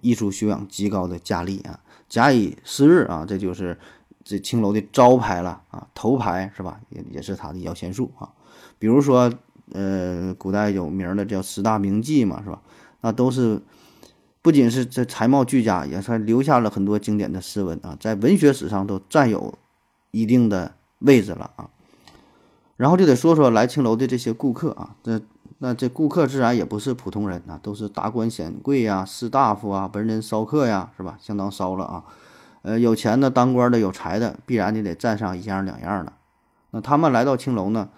[0.00, 1.80] 艺术修养极高的佳丽啊。
[2.08, 3.76] 假以时日啊，这就是
[4.22, 6.80] 这青楼的招牌了啊，头牌是吧？
[6.90, 8.30] 也也是他的摇钱树啊。
[8.78, 9.32] 比如说
[9.72, 12.62] 呃，古代有名的叫十大名妓嘛，是吧？
[13.00, 13.60] 那都是
[14.42, 19.58] 不仅是这才貌俱佳，也是留下了很多经典的诗文啊，在文学史上都占有
[20.12, 21.68] 一定的位置了啊。
[22.80, 25.20] 然后就得说说来青楼的这些顾客啊，这
[25.58, 31.18] 那这顾客自然也不是普通人啊，都是达官显贵呀、士大夫啊、文人骚客呀，是吧？
[31.20, 32.02] 相当骚了啊。
[32.62, 36.10] 呃，有钱的、当官的、有财的，必然你得占上一样两样的。
[36.70, 37.90] 那他们来到青楼呢？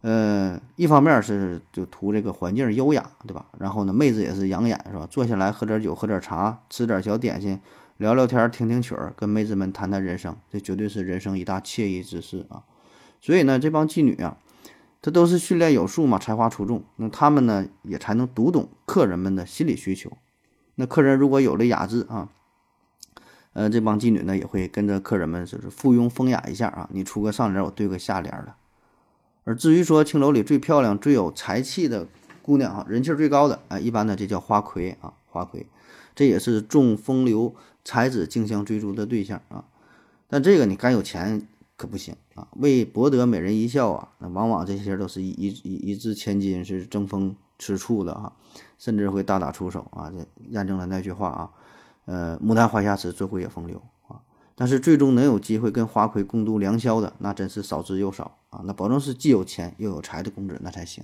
[0.00, 3.44] 呃，一方面是就图这个环境优雅，对吧？
[3.58, 5.06] 然后呢，妹子也是养眼，是吧？
[5.10, 7.60] 坐下来喝点酒，喝点茶，吃点小点心，
[7.98, 12.62] 聊聊天，听听曲儿，跟妹子们谈谈人生，这绝对是人生一大惬意之事啊！
[13.24, 14.36] 所以呢，这帮妓女啊，
[15.00, 20.12] 她都是训练有素嘛，才华出众，那她们呢也才能读懂客人们的心理需求。
[20.74, 22.28] 那客人如果有了雅致啊，
[23.54, 28.54] 呃，这帮妓女呢也会跟着客人们就是附庸风雅一下啊，你出个上联，我对个下联的。
[29.44, 32.06] 而至于说青楼里最漂亮、最有才气的
[32.42, 35.66] 姑娘啊，人气最高的，哎，一般呢这叫花魁啊，花魁，
[36.14, 37.54] 这也是众风流
[37.86, 39.64] 才子竞相追逐的对象啊。
[40.28, 48.32] 但这个你该有钱可不行啊，为博得美人一笑啊，那往往这些都是一一一一掷千金，是争风吃醋的哈，
[48.78, 50.10] 甚至会大打出手啊。
[50.10, 51.50] 这验证了那句话啊，
[52.04, 54.20] 呃，牡丹花下时，做鬼也风流啊。
[54.54, 58.60] 但是最终能有机会跟花魁共度良宵的，那真是少之又少啊！
[58.64, 61.02] 那保证是既有钱又有才的公子，那才行。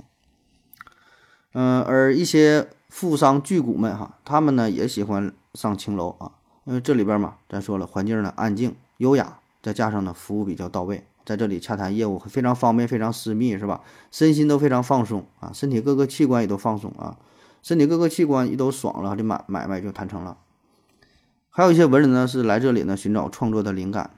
[1.53, 6.31] 嗯，而一些富商巨贾们哈，他们呢也喜欢上青楼啊，
[6.63, 13.83] 因为这里边嘛，咱说了，环境呢安静优雅，再加上呢服务比较到位，在这里洽谈业务非常方便，非常私密，是吧？
[14.11, 17.19] 身心都非常放松啊，身体各个器官也都放松啊，
[17.63, 20.39] 身体各个器官一都爽了，这买买卖就谈成了。
[21.51, 24.11] 还有一些文人呢，是来这里呢寻找创作的灵感，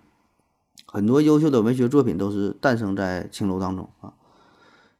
[0.86, 4.12] 很多优秀的文学作品都是诞生在青楼当中啊。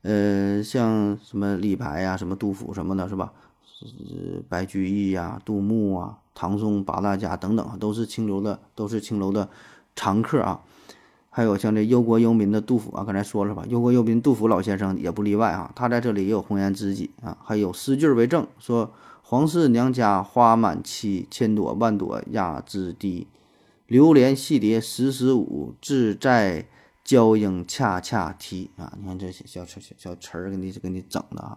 [0.03, 3.33] 呃，像什么李白呀、什么杜甫什么的，是吧？
[3.63, 9.49] 是白居易呀、杜牧啊、唐宋八大家等等，都是青楼的，都是青楼的
[9.97, 10.63] 常客啊。
[11.31, 18.93] 还有像这忧国忧民的杜甫啊，刚才说了吧，忧国忧民杜甫老先生也不例外啊，他在这里也有红颜知己啊，还有诗句为证说。
[19.25, 23.27] 皇室娘家花满蹊，千朵万朵压枝低。
[23.87, 26.67] 流连戏蝶时时舞，自在
[27.03, 28.71] 娇莺恰恰啼。
[28.77, 31.57] 啊，你看这小小小小词儿，给你给你整的啊。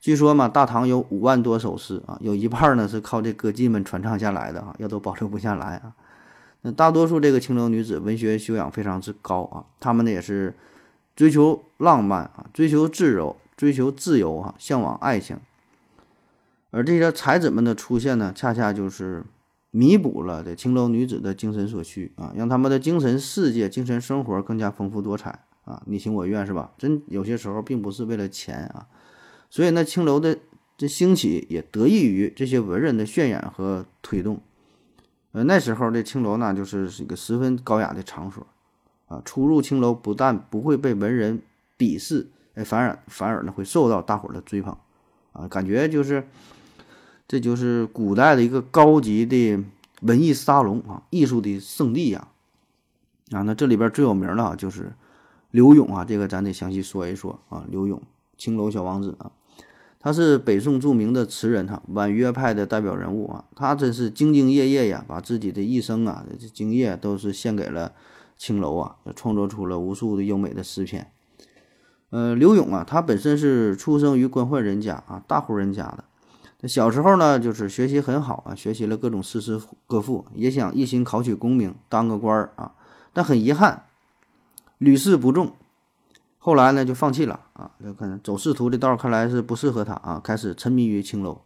[0.00, 5.92] 据说嘛，大唐有五万多首诗啊，有一半呢是靠这歌妓们传唱下来的啊，要都保留不下来啊。
[6.62, 10.54] 那大多数这个青楼女子文学修养非常之高啊，她们呢也是
[11.14, 15.36] 追求浪漫啊，追求自由，追求自由啊，向往爱情。
[16.70, 19.24] 而这些才子们的出现呢，恰恰就是
[19.72, 26.70] 弥补了这青楼女子的精神所需啊，让他们的精神世界、精神生活更加丰富多彩啊，你情我愿是吧？
[26.78, 28.86] 真有些时候并不是为了钱啊，
[29.50, 30.38] 所以呢，青楼的
[30.78, 34.40] 这兴起也得益于这些文人的渲染和推动。
[35.32, 38.46] 呃，那时候的青楼呢，就是一个十分高雅的场所
[39.08, 41.42] 啊，出入青楼不但不会被文人
[41.76, 44.76] 鄙视，哎，反而反而呢会受到大伙儿的追捧
[45.32, 46.26] 啊，感觉就是。
[47.28, 49.58] 这就是古代的一个高级的
[50.02, 52.28] 文艺沙龙啊，艺术的圣地呀！
[53.30, 54.92] 啊，那这里边最有名的啊，就是
[55.50, 57.64] 刘永啊，这个咱得详细说一说啊。
[57.70, 58.02] 刘永，
[58.36, 59.30] 青楼小王子啊，
[60.02, 63.44] 他是北宋著名的词人哈，婉约派的代表人物啊。
[63.54, 67.92] 他真是兢兢业业呀，把自己的一生啊，这精业都是献给了
[68.36, 71.08] 青楼啊，创作出了无数的优美的诗篇。
[72.10, 76.68] 呃，刘永啊，他本身是出生于官宦人家啊，大户人家的。
[76.68, 82.72] 小时候呢，就是学习很好啊，学习了各种诗词歌赋，也想一心考取功名，当个官儿啊。
[83.12, 83.84] 但很遗憾，
[84.78, 85.52] 屡试不中。
[86.44, 87.70] 后来呢，就放弃了啊。
[87.82, 90.20] 就看走仕途的道，看来是不适合他啊。
[90.22, 91.40] 开始沉迷于青楼。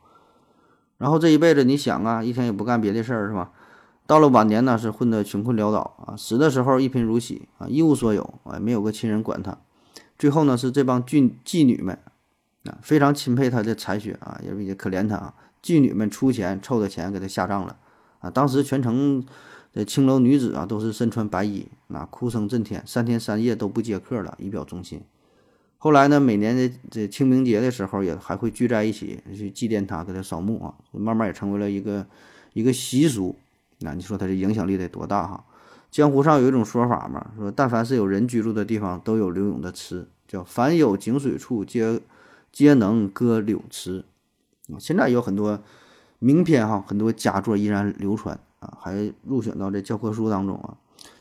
[0.96, 3.50] 然后这一辈子，你想啊，一天也不干别的事儿是吧？
[4.06, 6.16] 到了晚年呢，是混得穷困潦倒啊。
[6.16, 9.58] 死的时候一贫如洗啊，一无所有啊，没有个亲人管他。
[10.18, 11.98] 最后呢，是这帮妓妓女们
[12.64, 12.78] 啊。
[12.80, 15.34] 非常钦佩他的才学啊，也也可怜他啊。
[15.62, 17.76] 妓女们出钱凑的钱给他下葬了
[18.20, 18.30] 啊。
[18.30, 19.22] 当时全城
[19.76, 25.02] 这青楼女子啊，都是身穿白衣，那哭声震天，三天三夜都不接客了，以表忠心。
[25.76, 30.74] 后来呢，每年的这清明节的时候，也还会聚在一起去祭奠他，给他扫墓啊。
[30.92, 32.06] 慢慢也成为了一个
[32.54, 33.36] 一个习俗。
[33.80, 35.44] 那你说他这影响力得多大哈？
[35.90, 42.00] 江湖上有一种说法嘛，说但凡是有人居住的地方，都有刘永的词，叫“凡有井水处，皆”。
[42.50, 44.06] 皆能歌柳词！
[44.78, 45.62] 现在有很多
[46.18, 50.76] 名篇哈，很多佳作依然流传啊，还入选到这教科书当中啊。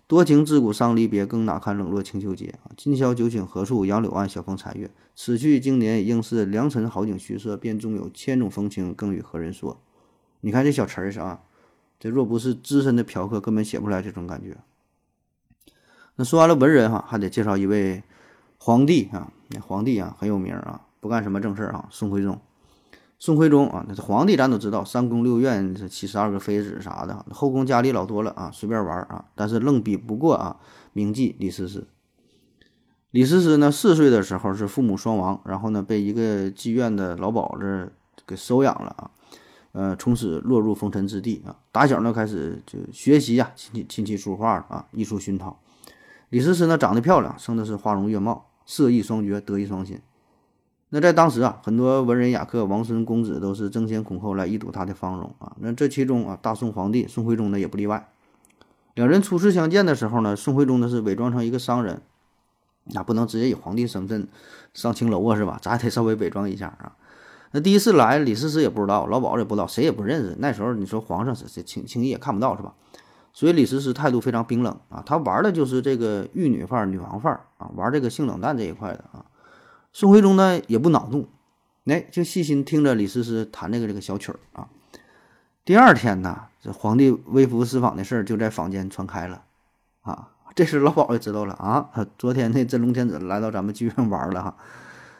[0.08, 2.70] 多情自古伤离别，更哪堪冷落清秋节啊！
[2.78, 3.86] 今宵酒醒何处？
[3.86, 4.92] 杨柳岸，晓风残月。
[5.16, 7.58] 此去经年，应是良辰好景虚设。
[7.58, 9.82] 便终有千种风情，更与何人说？
[10.42, 11.42] 你看这小词儿是啊，
[12.00, 14.56] 这若不是资深的嫖客，根本写不出来这种感觉。
[16.18, 18.04] 那说完了文人哈，还得介绍一位
[18.60, 22.40] 皇帝啊，皇帝啊很有名啊，不干什么正事儿啊，宋徽宗。
[23.18, 29.26] 宋徽宗啊，那是皇帝，咱都知道，三宫六院这七十二个妃子啥的，后宫佳丽老多了啊，随便玩啊。
[29.36, 30.58] 但是愣比不过啊，
[30.94, 31.88] 名妓李师师。
[33.12, 37.94] 李师师呢，四岁的时候是父母双亡，然后呢被一个妓院的老鸨子
[38.28, 39.10] 给收养了啊，
[39.72, 41.56] 呃，从此落入风尘之地啊。
[41.72, 45.58] 打小呢开始就学习呀，琴棋琴棋书画啊，艺术熏陶。
[46.30, 49.98] 李师师呢长得漂亮，生的是花容月貌，色艺双绝，德艺双馨。
[50.90, 55.56] 那在当时啊，很多文人雅客、王孙公子都是争先恐后来一睹她的芳容啊。
[55.60, 58.08] 那这其中啊，大宋皇帝宋徽宗呢也不例外。
[58.94, 62.02] 两人初次相见的时候呢，宋徽宗呢是伪装成一个商人，
[62.86, 64.28] 那不能直接以皇帝身份
[64.74, 65.60] 上青楼啊，是吧？
[65.62, 66.96] 咱还得稍微伪装一下啊。
[67.52, 70.36] 那第一次来，李师师也不知道，老鸨也不知道，谁也不认识。
[70.40, 72.74] 那时候你说皇上是谁，轻轻易也看不到，是吧？
[73.34, 79.26] 所以李师师态度非常冰冷啊，他玩的就是这个玉女范儿、女王范儿啊，玩这个性冷淡这一块的啊。
[79.96, 81.30] 宋徽宗呢也不恼怒，
[81.86, 84.68] 哎，就细心听着李师师弹这个这个小曲儿啊。
[85.64, 89.44] 第二天呢，这皇帝微服私访的事儿就在坊间传开了，
[90.02, 94.58] 啊，这时老鸨也知道了啊，昨天那真龙天子来到咱们剧院玩了哈，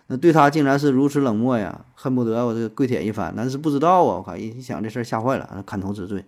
[0.08, 6.26] 那对他竟然是如此冷漠呀，恨不得我这个跪舔一番，那是不知道啊，我靠，一想这事儿吓坏了，砍头之罪。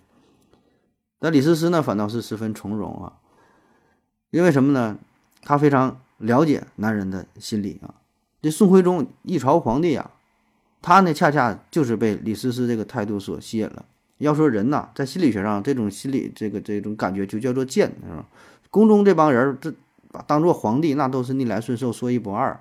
[1.20, 3.20] 但李师师呢反倒是十分从容啊，
[4.30, 4.98] 因为什么呢？
[5.42, 7.94] 他非常了解男人的心理啊。
[8.48, 10.10] 这宋徽宗一朝皇帝啊，
[10.82, 13.84] 他呢恰恰就是被李师师这个态度所吸引了。
[14.20, 18.26] 要说人呐，在心理学上，这种心理这个这种感觉就叫做贱，是吧？
[18.70, 19.74] 宫中这帮人，这
[20.14, 22.58] 把当做皇帝，那都是逆来顺受，说一不二，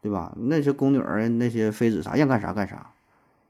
[0.00, 0.32] 对吧？
[0.38, 2.90] 那些宫女儿、那些妃子，啥愿干啥干啥。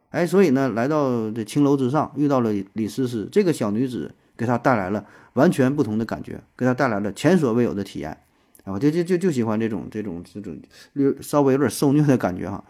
[0.08, 8.16] 哎，所以呢，来到这青楼之上，遇到了李师师这个小女子，给他带来了完全不同的感觉，给他带来了前所未有的体验。
[8.64, 10.58] 啊，就就就就喜欢这种这种这种
[10.94, 12.64] 略稍微有点受虐的感觉哈，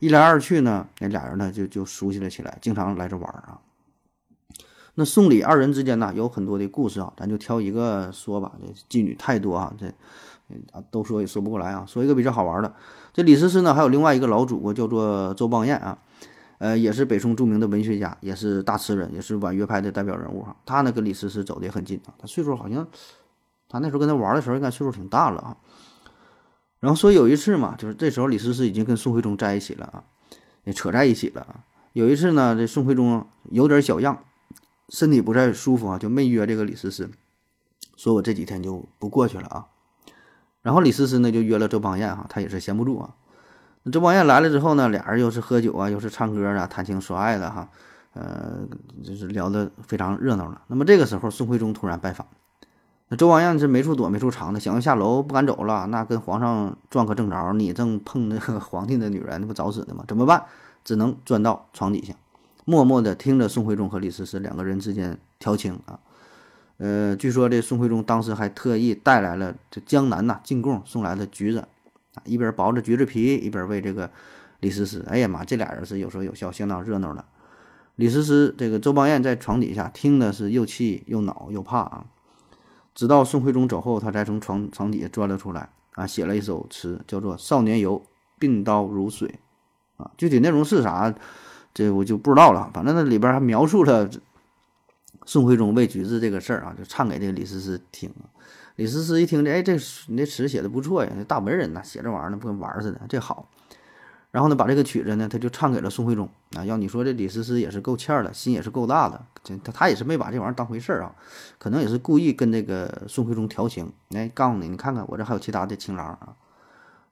[0.00, 3.60] 一来二去呢，那俩人呢就就熟悉了起来，经常来这玩儿啊。
[4.96, 8.52] 那宋李二人之间呢有很多的故事啊，咱就挑一个说吧。
[8.60, 9.86] 这妓女太多啊，这
[10.72, 11.86] 啊都说也说不过来啊。
[11.86, 12.74] 说一个比较好玩的，
[13.12, 15.96] 这李师师呢还有另外一个老主顾叫做周邦彦啊，
[16.58, 20.56] 呃也是北宋著名的文学家，也是大词人，也是婉约派的代表人物哈。
[20.66, 22.84] 他呢跟李师师走的也很近啊，他岁数好像。
[23.76, 25.56] 他那时候跟他玩的时候，应该岁数挺大了啊。
[26.80, 30.04] 然后说有一次嘛，就是这时候李师师已经跟宋徽宗在一起了啊，
[30.64, 31.60] 也扯在一起了啊。
[31.92, 34.18] 有一次呢，这宋徽宗有点小恙，
[34.88, 37.10] 身体不太舒服啊，就没约这个李师师，
[37.96, 39.66] 说我这几天就不过去了啊。
[40.62, 43.14] 然后李师师呢就约了周邦彦哈，他也是闲不住啊。
[43.82, 47.68] 那周邦彦来了之后呢，俩人又是喝酒啊，又是唱歌啊，谈情说爱的哈，
[48.14, 48.66] 呃，
[49.04, 50.62] 就是聊得非常热闹了。
[50.66, 52.26] 那么这个时候，宋徽宗突然拜访。
[53.08, 60.04] 那周王燕是没处躲没处藏的，想要下楼不敢走了，那跟皇上撞个正着，你正碰那个皇帝的女人，那不找死的吗？
[60.08, 60.42] 怎么办？
[60.84, 62.14] 只能钻到床底下，
[62.64, 66.00] 默默地听着宋徽宗和李师师两个人之间调情啊。
[66.78, 71.60] 呃，据说这宋徽宗当时还特意带来了这江南呐进贡送来的橘子
[72.14, 74.10] 啊，一边剥着橘子皮，一边喂这个
[74.58, 75.04] 李师师。
[75.06, 77.24] 哎呀妈，这俩人是有说有笑，相当热闹了。
[77.94, 82.04] 李师师这个周邦彦在床底下听的是又气又恼又怕啊。
[82.96, 88.02] 直到宋徽宗走后，他才从床床底下钻了出来啊，写了一首词，叫做《少年游》，
[88.40, 89.38] 鬓刀如水，
[89.98, 91.14] 啊，具体内容是啥，
[91.74, 92.70] 这我就不知道了。
[92.72, 94.08] 反正那里边还描述了
[95.26, 98.10] 宋徽宗喂橘子这个事儿啊，就唱给这个李师师听。
[98.76, 99.74] 李师师一听这，哎，这
[100.08, 103.48] 你这词写的不错呀，这大文人呐，写这玩意儿不跟玩似的，这好。
[104.36, 106.62] 然后呢，把这个曲子呢，他就唱给了宋徽宗啊。
[106.62, 111.14] 要你说这李师师也是够欠儿的，心也是够大的，这他他也是没把这玩意儿当回事儿啊，
[111.56, 113.90] 可能也是故意跟这个宋徽宗调情。
[114.10, 116.36] 哎，告诉你，你看看我这还有其他的情郎啊。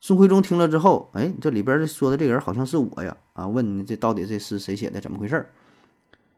[0.03, 5.47] 宋徽宗听了之后，哎，这里边说的这个人好像是我呀啊，问你这到底这诗谁写的，怎么回事儿？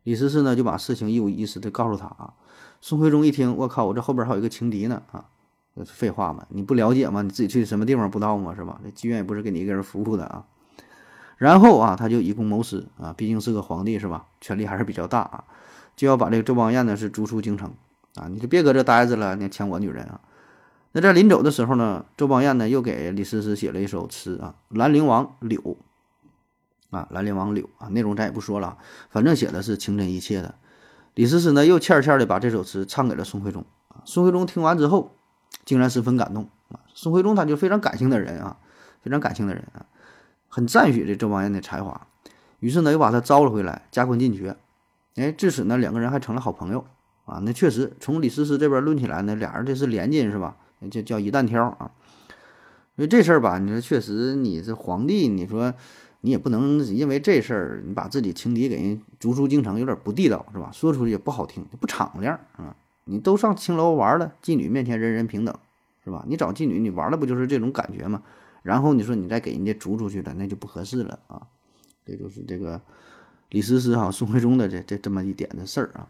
[0.05, 2.33] 李师师呢就把事情一五一十的告诉他啊。
[2.81, 5.25] 宋徽宗一听，我靠，我这后边还有一个情敌呢啊！
[5.85, 7.23] 废话嘛，你不了解吗？
[7.23, 8.55] 你自己去什么地方不知道吗？
[8.55, 8.81] 是吧？
[8.85, 10.45] 这妓院也不是给你一个人服务的啊。
[11.37, 14.27] 然后啊，他就以公谋私啊，毕竟是个皇帝是吧？
[14.41, 15.45] 权力还是比较大啊，
[15.95, 17.73] 就要把这个周邦彦呢是逐出京城
[18.15, 20.21] 啊，你就别搁这待着了，你抢我女人啊！
[20.93, 25.61] 那在临走的时候呢，周邦彦呢又给李师师写了一首词啊，《兰陵王柳》
[26.89, 28.79] 啊，《兰陵王柳》啊，内容咱也不说了，
[29.11, 30.55] 反正写的是情真意切的。
[31.13, 35.15] 李师师呢又欠欠的把这首词唱给了宋徽宗啊宋徽宗听完之后，
[35.67, 36.81] 竟然十分感动啊！
[36.95, 38.57] 宋徽宗他就非常感性的人啊，
[39.03, 39.85] 非常感性的人啊，
[40.49, 42.07] 很赞许这周邦彦的才华，
[42.61, 44.57] 于是呢又把他招了回来，加官进爵。
[45.17, 46.85] 哎，至此呢，两个人还成了好朋友
[47.25, 47.41] 啊。
[47.43, 50.57] 那确实，从李师师这边论起来呢，俩人这是连襟是吧？
[50.91, 51.91] 就叫一担挑啊。
[52.97, 55.73] 所以这事儿吧，你说确实，你是皇帝，你说
[56.21, 60.71] 你也不能因为这事儿，你把自己情敌给人逐出京城，有点不地道是吧？
[60.73, 62.77] 说出去也不好听，不敞亮啊。
[63.05, 65.55] 你都上青楼玩了，妓女面前人人平等
[66.05, 66.25] 是吧？
[66.27, 68.23] 你找妓女，你玩的不就是这种感觉吗？
[68.67, 71.47] 然后你说你再给人家逐出去了，那就不合适了啊。
[72.05, 72.81] 这就是这个
[73.51, 76.09] 李师师哈，宋徽宗的这这这么一点的事儿啊。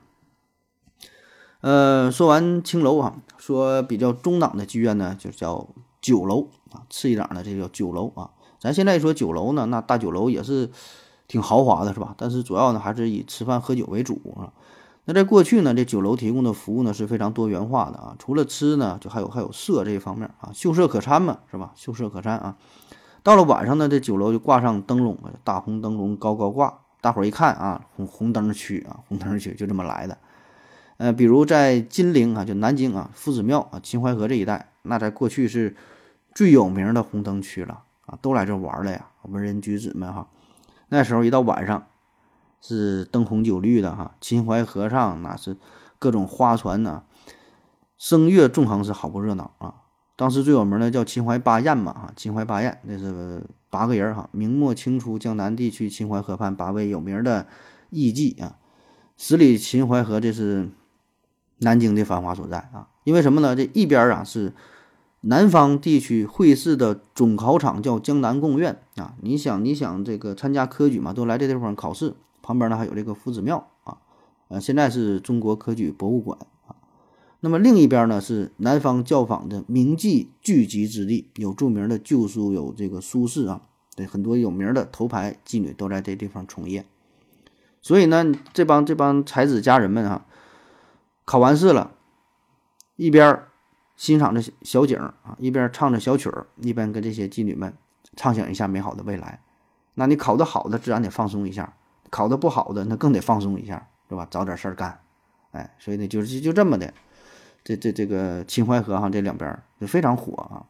[1.60, 5.68] 呃，说完青楼啊，说比较中档的剧院呢，就叫
[6.00, 8.30] 酒楼啊，次一档的这叫酒楼啊。
[8.58, 10.70] 咱现在说酒楼呢，那大酒楼也是
[11.28, 12.14] 挺豪华的，是吧？
[12.16, 14.52] 但是主要呢还是以吃饭喝酒为主啊。
[15.08, 21.72] 那在过去呢，这酒楼提供的服务呢是非常多元化的啊，除了吃呢，就还有还有色这一方面啊，秀色可餐嘛，是吧？
[21.76, 22.56] 秀色可餐啊。
[23.22, 30.18] 到了晚上呢，这酒楼就挂上灯笼了，大红灯笼高高挂，大伙儿一看啊，红红灯区啊，红灯区就这么来的。
[30.96, 35.76] 呃，比如在金陵啊，就南京啊，夫子庙啊，秦淮河这一带，那在过去是
[36.34, 40.26] 最有名的红灯区了啊，都来这玩了呀，文人举子们哈。
[40.88, 41.86] 那时候一到晚上，
[42.66, 45.56] 是灯红酒绿的哈，秦淮河上那是
[45.98, 47.02] 各种花船呐，
[47.96, 49.74] 声乐纵横，是好不热闹啊。
[50.16, 57.46] 当时最有名的叫秦淮八艳嘛哈，秦淮八艳那是八个人哈，明末清初江南地区秦淮河畔八位有名的
[57.90, 58.56] 艺妓啊，
[59.16, 60.70] 十里秦淮河这是。
[61.60, 63.56] 南京的繁华所在啊，因为什么呢？
[63.56, 64.52] 这一边啊是
[65.22, 69.14] 南方地区会试的总考场，叫江南贡院啊。
[69.22, 72.12] 你想，你想这个参加科举嘛，都来这地方考试。
[72.46, 73.98] 旁边呢还有这个夫子庙啊，
[74.46, 76.38] 呃，现在是中国科举博物馆
[76.68, 76.76] 啊。
[77.40, 83.62] 那么另一边呢是南方教坊的名妓聚集之地，有著名的旧书，有这个苏轼啊，
[83.96, 86.86] 对，很多有名的头牌妓女都在这地方从业。
[87.82, 90.24] 所以呢，这帮这帮才子佳人们啊。
[91.24, 91.90] 考完试了，
[92.94, 93.42] 一边
[93.96, 97.74] 欣赏着小景啊，一边唱着小曲儿，一边跟这些妓女们
[98.14, 99.42] 畅想一下美好的未来。
[99.94, 101.75] 那你考得好的，自然得放松一下；
[102.10, 104.26] 考得不好的，那更得放松一下，是吧？
[104.30, 105.00] 找点事儿干。
[105.52, 106.92] 哎，所以呢，就是就这么的，
[107.64, 110.66] 这这这个秦淮河哈，这两边就非常火啊。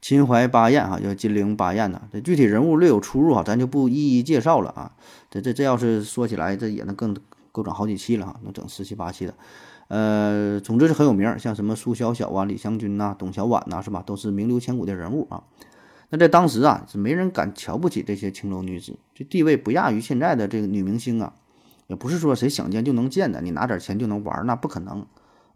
[0.00, 2.02] 秦淮八艳哈，叫金陵八艳呐。
[2.12, 4.92] 这具体人物略有出入啊，咱就不一一介绍了啊。
[5.30, 7.16] 这这这要是说起来，这也能更。
[7.54, 9.34] 够整好几期了哈，能整十七八期的，
[9.86, 14.02] 呃，总之是很有名，像什么苏小小啊、李香君呐、董小宛呐，是吧？
[14.04, 15.44] 都是名留千古的人物啊。
[16.14, 21.34] 那在当时啊，是没人敢瞧不起这些青楼女子，这地位不亚于现在的这个女明星啊，
[21.88, 25.04] 也不是说谁想见就能见的，你拿点钱就能玩，那不可能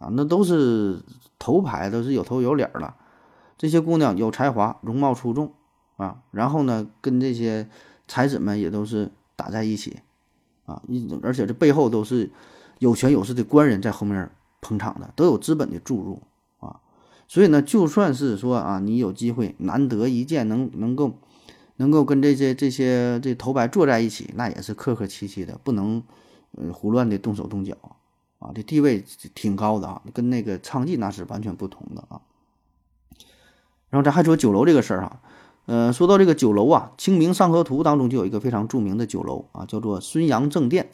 [0.01, 1.01] 啊，那都是
[1.39, 2.97] 头牌，都是有头有脸了。
[3.57, 5.53] 这些姑娘有才华，容貌出众
[5.97, 7.69] 啊，然后呢，跟这些
[8.09, 9.99] 才子们也都是打在一起。
[10.67, 12.33] 啊，一而且这背后都是
[12.81, 14.29] 有权有势的官人在后面
[14.61, 16.21] 捧场的，都有资本的注入，
[17.29, 21.13] 所以呢，就算是说啊，你有机会难得一见，能能够
[21.77, 26.03] 能够跟这些这些这头牌坐在一起，那也是客客气气的，不能
[26.57, 27.77] 呃胡乱的动手动脚
[28.39, 29.05] 啊，这地位
[29.35, 32.23] 挺高的啊，跟那个娼妓那是完全不同的啊。
[33.91, 35.21] 然后咱还说酒楼这个事儿哈。
[35.67, 40.89] 呃，说到这个酒楼啊，《清明上河图》当中就有一个非常著名的酒楼啊，叫做孙杨正店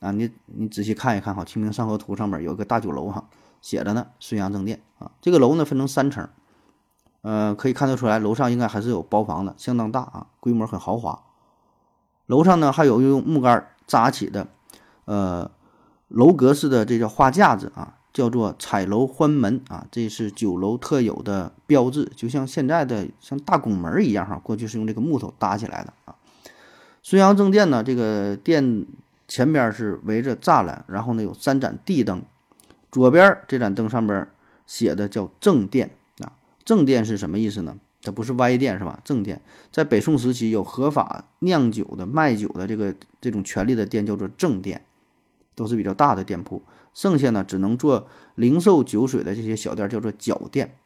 [0.00, 0.12] 啊。
[0.12, 3.28] 你你仔细看一看哈，《清明上河图》上面有一个大酒楼哈，
[3.64, 5.12] 写着呢“孙杨正店”啊。
[5.22, 6.28] 这个楼呢分成三层，
[7.22, 11.22] 呃，可以看得出来，楼上应该还是有包房的，相当大啊，规模很豪华。
[12.26, 14.48] 楼上呢还有用木杆扎起的，
[15.06, 15.50] 呃，
[16.08, 17.96] 楼阁式的这叫花架子啊。
[18.14, 24.38] 叫做彩楼欢门啊，这是酒楼特有的标志，就像现在的像大拱门一样哈。
[24.40, 26.14] 过去是用这个木头搭起来的啊。
[27.02, 28.86] 孙杨正殿呢，这个殿
[29.26, 32.22] 前边是围着栅栏，然后呢有三盏地灯，
[32.94, 34.28] 左边这盏灯上边
[34.68, 35.90] 写的叫正殿
[36.20, 36.38] 啊。
[36.64, 37.76] 正殿是什么意思呢？
[38.02, 39.00] 它不是歪殿是吧？
[39.02, 39.42] 正殿
[39.72, 44.84] 在北宋时期有合法酿酒的、卖酒的这个这种权利的店叫做正殿，
[45.56, 46.62] 都是比较大的店铺。
[46.92, 50.76] 剩下呢，只能做零售酒水的这些小店叫做脚店，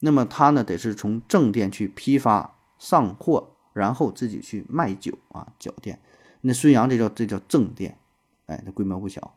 [0.00, 6.00] 那么他呢得是从正店去批发上货，然后自己去卖酒啊，脚店。
[6.40, 7.98] 那孙杨这叫这叫正店，
[8.46, 9.34] 哎，这规模不小。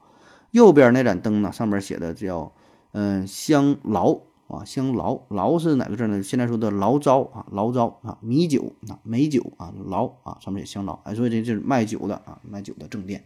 [0.52, 2.52] 右边那盏灯呢，上面写的叫
[2.92, 6.24] 嗯香劳啊，香劳劳是哪个字呢？
[6.24, 13.26] 现在说的醪糟啊，醪糟啊，米酒啊，美酒啊，劳啊，上面写香劳，哎，所以这就是卖酒的啊，卖酒的正店。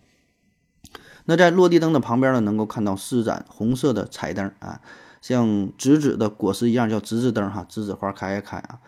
[1.26, 4.82] 那在落地灯的旁边呢，能够看到四盏红色的彩灯啊，
[5.22, 5.48] 像
[5.78, 8.80] 栀子的果实一样，叫栀子灯哈，栀子花开呀开啊。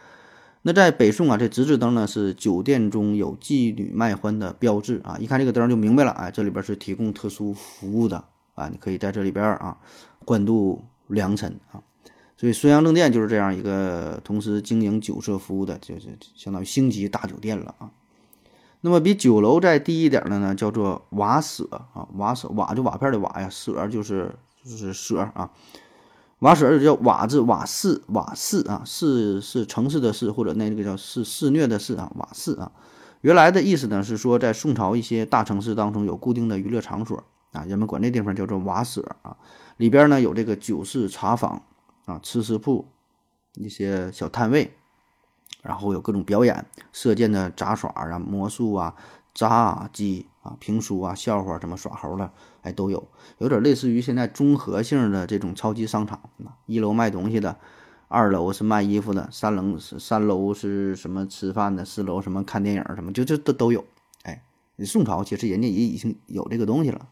[0.68, 8.24] 那在北宋啊，这直字灯呢是酒店中有妓女卖欢的标志啊，一看这个灯就明白了，哎，这里边是提供特殊服务的
[8.56, 9.78] 啊，你可以在这里边啊
[10.26, 11.78] 欢度良辰啊。
[12.36, 17.92] 所以孙杨正店就是这样一个同时经营酒色服务的，就是相当于星级大酒店了啊。
[18.82, 25.52] 那么比酒楼再低一点的呢，叫做瓦舍啊，瓦舍瓦就瓦片的瓦呀，舍就是就是舍啊，
[26.40, 32.72] 瓦舍叫瓦字瓦肆瓦肆啊，肆是城市的市或者那个叫肆肆虐的肆啊，瓦肆啊。
[33.22, 39.38] 原来的意思呢是说，在宋朝一些大城市当中有固定的娱乐场所啊，人们管这地方叫做瓦舍啊，
[39.78, 41.62] 里边呢有这个酒肆茶坊。
[42.06, 42.86] 啊，吃食铺，
[43.56, 44.72] 一些小摊位，
[45.64, 46.64] 然后有各种表演、
[46.94, 48.94] 射箭的杂耍啊、魔术啊、
[49.36, 52.32] 杂技啊、评书啊、笑话什么耍猴的，
[52.62, 53.08] 哎，都有，
[53.38, 56.22] 有点类似于现在综合性的这种超级商场。
[56.66, 57.58] 一楼卖东西的，
[58.08, 63.84] 二楼是卖衣服的，三楼是三楼是什么吃饭的，四楼什么看电影什么，就这都都有。
[64.24, 64.42] 哎，
[64.86, 67.10] 宋朝其实人家也已经有这个东西了。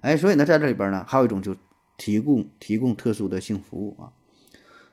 [0.00, 1.54] 哎，所以呢，在这里边呢，还有一种就
[1.96, 4.12] 提供提供特殊的性服务啊。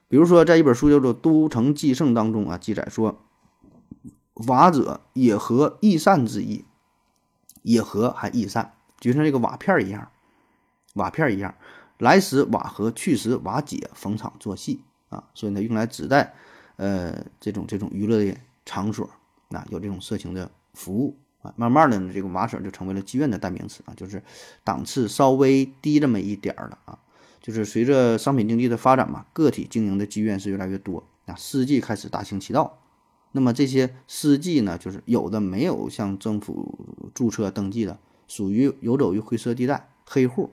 [0.07, 3.24] 比如说，在一本书叫做《都城纪胜》当中啊，记载说，
[4.47, 6.65] 瓦者也和易散之意，
[7.61, 10.11] 也和还易散，就像这个瓦片一样，
[10.93, 11.55] 瓦片一样，
[11.97, 16.33] 来时瓦合，去时瓦解，逢场作戏啊，所以呢，用来指代
[16.75, 19.09] 呃这种这种娱乐的场所
[19.49, 24.21] 啊，有这种色情的服务啊，慢慢的呢，这个瓦舍就成为了妓院的代名词啊，就是
[24.63, 26.99] 档次稍微低这么一点儿了啊。
[27.39, 32.79] 就是随着商品经济的发展嘛，个体经营的妓院是越来越多啊，私妓开始大行其道。
[33.35, 40.49] 那么这些司机呢，就是有的没有向政府注册登记的，属于游走于灰色地带黑户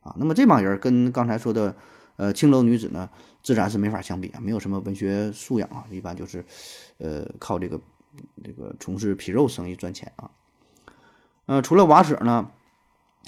[0.00, 0.16] 啊。
[0.18, 1.76] 那么这帮人跟刚才说的
[2.16, 3.10] 呃青楼女子呢，
[3.42, 6.42] 自然是没法相比啊，没有什么文学素养啊，一般就是
[6.96, 7.78] 呃靠这个
[8.42, 10.30] 这个从事皮肉生意赚钱啊。
[11.44, 12.50] 呃，除了瓦舍呢，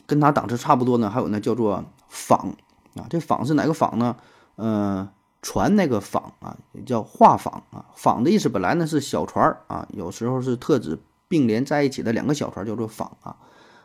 [0.07, 2.57] 跟他档次差不多呢，还有那叫做坊。
[2.94, 4.16] 啊，这坊是哪个坊呢？
[4.55, 5.07] 呃，
[5.47, 7.86] 船那个舫啊，也叫画舫啊。
[7.97, 13.36] 舫的意思本来呢是小船儿啊，有时候是特指并联在一起的两个小船，叫做舫啊。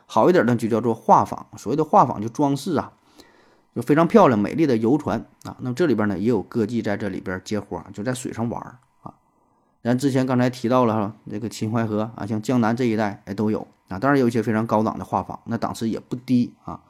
[0.06, 1.38] 好一点呢就叫做画舫。
[1.56, 2.90] 所谓的画舫就装饰啊，
[3.76, 5.56] 就非常漂亮美丽的游船啊。
[5.60, 9.14] 那么这里边呢也有歌妓在这里边接活，就在水上玩儿啊。
[9.84, 14.00] 咱之前刚才提到了哈，这个秦淮河啊，像江南这一带哎都有啊。
[14.00, 16.80] 当然有一些非常高档的画舫，那档次也不低啊。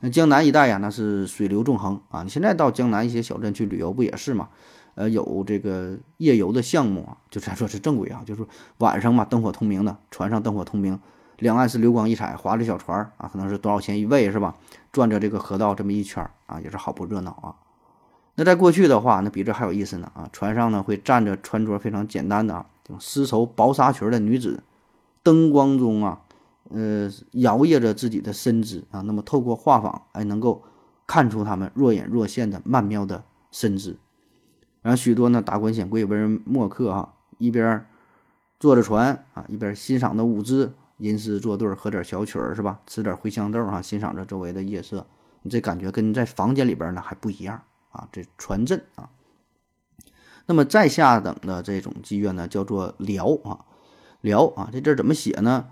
[0.00, 2.22] 那江南一带呀，那是水流纵横啊！
[2.22, 4.48] 你现在到江南一些小镇去旅游，不也是吗？
[4.96, 8.46] 呃，有这个夜游的项目啊，就咱说是正规啊，就是
[8.78, 11.00] 晚上嘛，灯火通明的，船上灯火通明，
[11.38, 14.54] 两岸是流光溢彩，划着小船啊，可能是多少钱一位是吧？
[14.92, 17.54] 转着这个河道这么一圈啊，也是好不热闹啊。
[18.36, 20.28] 那在过去的话，那比这还有意思呢啊！
[20.32, 22.66] 船上呢会站着穿着非常简单的啊，
[23.00, 24.62] 丝绸薄纱裙的女子，
[25.22, 26.20] 灯光中啊。
[26.70, 30.62] 呃，摇曳着自己的身姿啊，那么透过画舫，哎，能够
[31.06, 33.98] 看出他们若隐若现的曼妙的身姿。
[34.82, 37.86] 然后许多呢达官显贵、文人墨客啊，一边
[38.58, 42.80] 坐着船啊，一边欣赏着舞姿，吟诗作对，喝点小曲儿是吧？
[42.86, 45.06] 吃点茴香豆啊，欣赏着周围的夜色，
[45.42, 48.08] 你这感觉跟在房间里边呢还不一样啊！
[48.10, 49.10] 这船镇啊，
[50.46, 53.64] 那么再下等的这种妓院呢，叫做寮啊，
[54.20, 55.66] 寮啊，这字怎么写呢？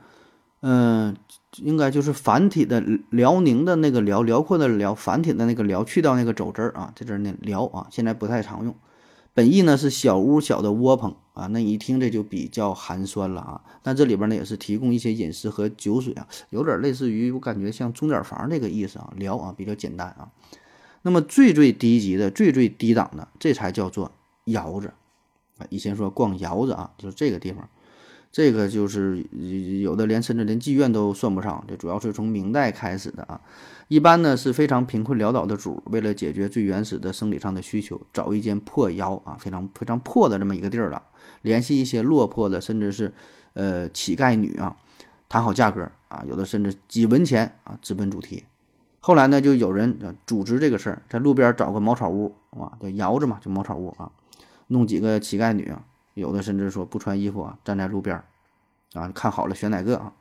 [0.63, 1.17] 嗯，
[1.57, 8.73] 应该就是繁体的辽宁的那个辽，辽阔的辽，繁体的那个辽，去掉那个走字儿啊，在这儿呢辽啊，现在不太常用。
[9.35, 13.61] 本意呢是小屋小的窝棚啊，那一听这就比较寒酸了啊。
[13.83, 20.31] 但这里边呢也是提供一些饮食和酒水啊，有点类似于我感觉像钟点房这个意思啊，辽啊比较简单啊。
[21.03, 24.13] 那么最最低级的、最最低档的，这才叫做
[24.45, 24.93] 窑子
[25.59, 25.67] 啊。
[25.71, 27.69] 以前说逛窑子啊，就是这个地方。
[28.33, 29.23] 这个就是
[29.83, 33.39] 有的连甚至连妓院都算不上，这主要是从明代开始的啊。
[33.89, 41.03] 一般呢是非常贫困潦倒的主，为了解决最原始的生理上的需求，找一间破窑啊，非常非常破的这么一个地儿了，
[41.43, 43.13] 联系一些落魄的，甚至是
[43.53, 44.75] 呃乞丐女啊，
[45.29, 48.45] 谈好价格啊，有的甚至几文钱啊，直奔主题。
[49.01, 54.11] 后来呢，就有人组织这个事儿，在路边找个茅草屋啊，叫窑子嘛，就茅草屋啊，
[54.69, 55.85] 弄几个乞丐女啊。
[56.15, 58.25] 有的甚至说不穿衣服啊，站在路边儿，
[59.01, 60.13] 啊，看好了选哪个啊，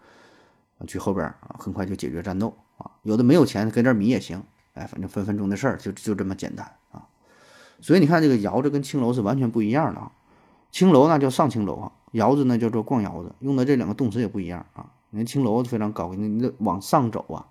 [0.88, 2.92] 去后边啊，很快就解决战斗啊。
[3.04, 7.08] 有的没有钱，给点米也行，哎，反正分分钟的事儿，就就这么简单啊。
[7.82, 10.12] 所以你看，这个窑子跟青楼是完全不一样的啊。
[10.72, 14.92] 青楼那叫上青楼啊，窑子呢叫做逛窑子，用的这两个动词也不一样啊。
[15.10, 17.46] 你看青楼非常高，你你得往上走啊，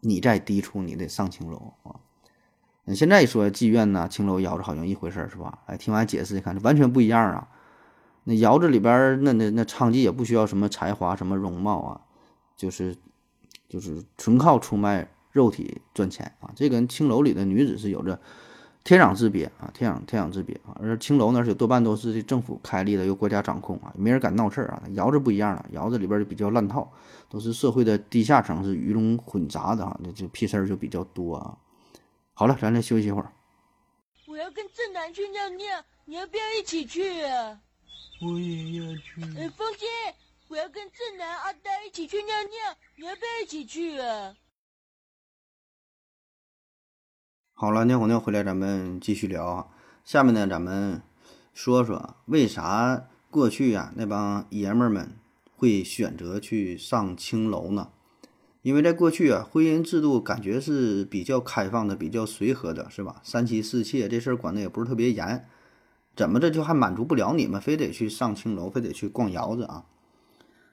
[0.00, 1.72] 你再低处，你得上青楼。
[2.88, 5.58] 那现在说妓院呐、青楼、窑子好像一回事儿是吧？
[5.66, 7.46] 哎，听完解释一看，完全不一样啊。
[8.24, 12.00] 那窑子里边那那那娼妓也不需要什么才华、什么容貌啊，
[12.56, 12.96] 就是
[13.68, 16.50] 就是纯靠出卖肉体赚钱啊。
[16.56, 18.18] 这跟青楼里的女子是有着
[18.84, 20.72] 天壤之别啊，天壤天壤之别啊。
[20.80, 24.82] 而青楼呢是多半都是政府开立的，由国家掌控啊，没人敢闹事儿啊。
[24.92, 26.90] 窑子不一样了，窑子里边就比较乱套，
[27.28, 31.54] 都是社会的地下层，是鱼龙混杂的啊，那就屁事儿就比较多啊。
[32.38, 33.32] 好了，咱再休息一会儿。
[34.28, 37.60] 我要跟正南去尿尿，你要不要一起去啊？
[38.22, 39.20] 我也要去。
[39.36, 39.86] 哎，风姐，
[40.46, 44.36] 我要跟正南、阿呆一起去尿尿，你要不要一起去啊？
[47.54, 49.68] 好了，尿火尿回来，咱们继续聊啊。
[50.04, 51.02] 下面呢，咱们
[51.52, 55.18] 说说为啥过去呀、那帮爷们儿们
[55.56, 57.90] 会选择去上青楼呢？
[58.62, 63.20] 因为在过去啊，婚姻制度感觉是比较开放的，比较随和的，是吧？
[63.22, 65.46] 三妻四妾这事儿管的也不是特别严，
[66.16, 69.84] 怎么着就还满足不了你们，非得去上青楼，非得去逛窑子啊？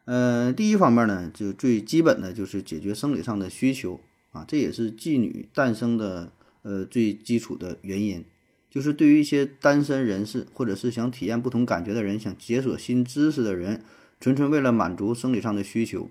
[0.06, 4.00] 呃，第一方面呢，就最基本的就是解决生理上的需求
[4.32, 6.32] 啊，这也是妓女诞生的
[6.64, 8.26] 呃最基础的原因。
[8.70, 13.82] 就是对于一些单身人士，或者是想体验不同感觉的人，想解锁新知识的人，
[14.20, 16.10] 纯纯为了满足生理上的需求。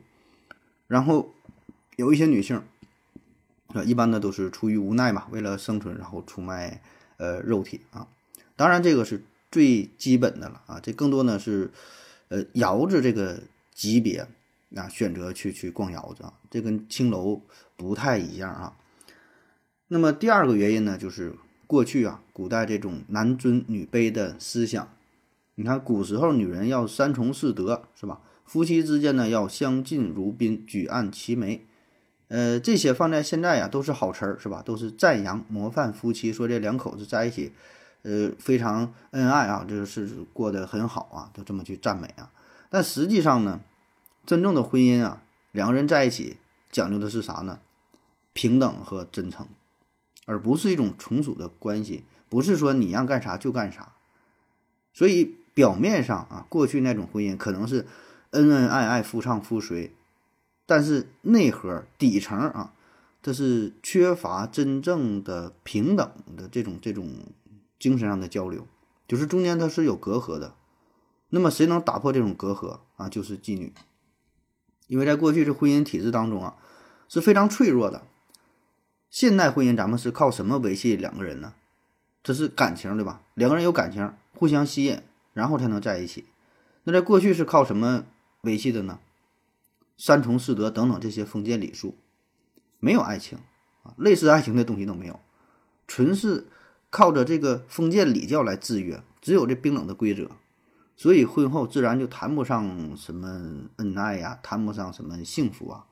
[0.87, 1.34] 然后
[1.97, 2.63] 有一些女性，
[3.69, 6.83] 啊，一般呢都是出于无奈嘛，为了生存，然后出卖
[7.19, 8.09] 呃肉体啊。
[8.57, 11.71] 当然这个是最基本的了啊，这更多呢是
[12.29, 13.43] 呃窑子这个
[13.73, 14.27] 级别
[14.75, 17.41] 啊，选择去去逛窑子啊，这跟青楼
[17.77, 18.77] 不太一样啊。
[19.89, 21.35] 那么第二个原因呢，就是
[21.67, 24.89] 过去啊，古代这种男尊女卑的思想，
[25.55, 28.21] 你看古时候女人要三从四德是吧？
[28.45, 31.65] 夫妻之间呢要相敬如宾，举案齐眉，
[32.35, 34.61] 呃，这些放在现在呀、都是好词儿是吧？
[34.61, 37.53] 都是赞扬模范夫妻，说这两口子在一起，
[38.03, 42.32] 呃，非常恩爱啊，就是过得很好啊，都这么去赞美啊。
[42.70, 43.61] 但实际上呢，
[44.26, 45.22] 真正的婚姻啊，
[45.53, 46.39] 两个人在一起
[46.72, 47.61] 讲究的是啥呢？
[48.32, 49.47] 平等和真诚。
[50.26, 53.93] 而不是一种从属的关系，不是说你让干啥就干啥。
[54.93, 57.87] 所以表面上啊，过去那种婚姻可能是
[58.30, 59.95] 恩恩爱爱、夫唱妇随，
[60.67, 62.73] 但是内核底层啊，
[63.23, 67.09] 这是缺乏真正的平等的这种这种
[67.79, 68.67] 精神上的交流，
[69.07, 70.55] 就是中间它是有隔阂的。
[71.31, 73.09] 那么谁能打破这种隔阂啊？
[73.09, 73.73] 就是妓女，
[74.87, 76.57] 因为在过去这婚姻体制当中啊，
[77.09, 78.03] 是非常脆弱的。
[79.11, 81.55] 现代婚姻咱们是靠什么维系两个人呢？
[82.23, 83.21] 这是感情，对吧？
[83.35, 85.01] 两个人有感情，互相吸引，
[85.33, 86.25] 然后才能在一起。
[86.85, 88.05] 那在过去是靠什么
[88.43, 88.99] 维系的呢？
[89.97, 91.97] 三从四德等等这些封建礼数，
[92.81, 93.39] 没有爱情
[93.83, 95.21] 啊，类似爱情的东西都没有，
[95.87, 96.47] 纯是
[96.91, 100.31] 靠着这个封建礼教来制约，只有这冰冷的规则，
[100.97, 105.87] 所以婚后自然就谈不上什么恩爱呀，谈不上什么幸福啊。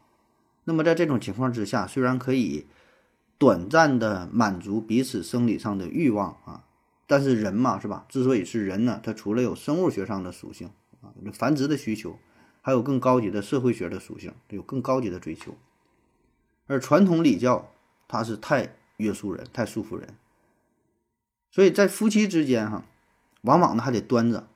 [0.64, 2.66] 那么在这种情况之下，虽然可以。
[3.38, 6.62] 短暂的满足彼此生理上的欲望啊，
[7.08, 8.06] 但是人嘛，是吧？
[8.08, 12.16] 之所以是人呢，他除了有生物学上的属性啊，繁殖的需求，
[12.62, 15.54] 还有更高级的社会学的属性，有更高级的追求。
[16.66, 17.68] 而传统礼教
[18.08, 20.14] 它是太约束人，太束缚人，
[21.50, 22.84] 所以在夫妻之间哈，
[23.42, 24.46] 往往呢还得端着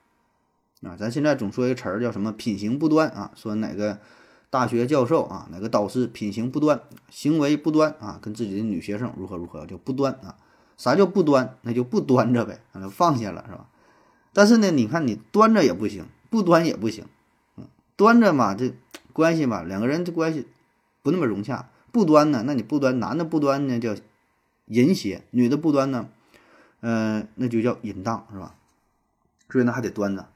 [0.80, 0.96] 啊。
[0.96, 3.98] 咱现在总说一个词儿叫什么“品行不端”啊，说哪个。
[4.48, 6.80] 大学教授啊，哪个导师品行不端，
[7.10, 10.38] 行为不端啊，跟自己的女学生如何如何就不端啊？
[10.78, 11.58] 啥叫不端？
[11.62, 13.68] 那就不端着呗，那就放下了是吧？
[14.32, 17.04] 但是呢，你看你端着也不行，不端也不行，
[17.96, 18.74] 端着嘛，这
[19.12, 20.46] 关系嘛，两个人这关系
[21.02, 21.68] 不那么融洽。
[21.90, 23.96] 不端呢，那你不端，男的不端呢叫
[24.66, 26.08] 淫邪，女的不端呢，
[26.80, 28.54] 呃，那就叫淫荡是吧？
[29.50, 30.28] 所以呢还得端着。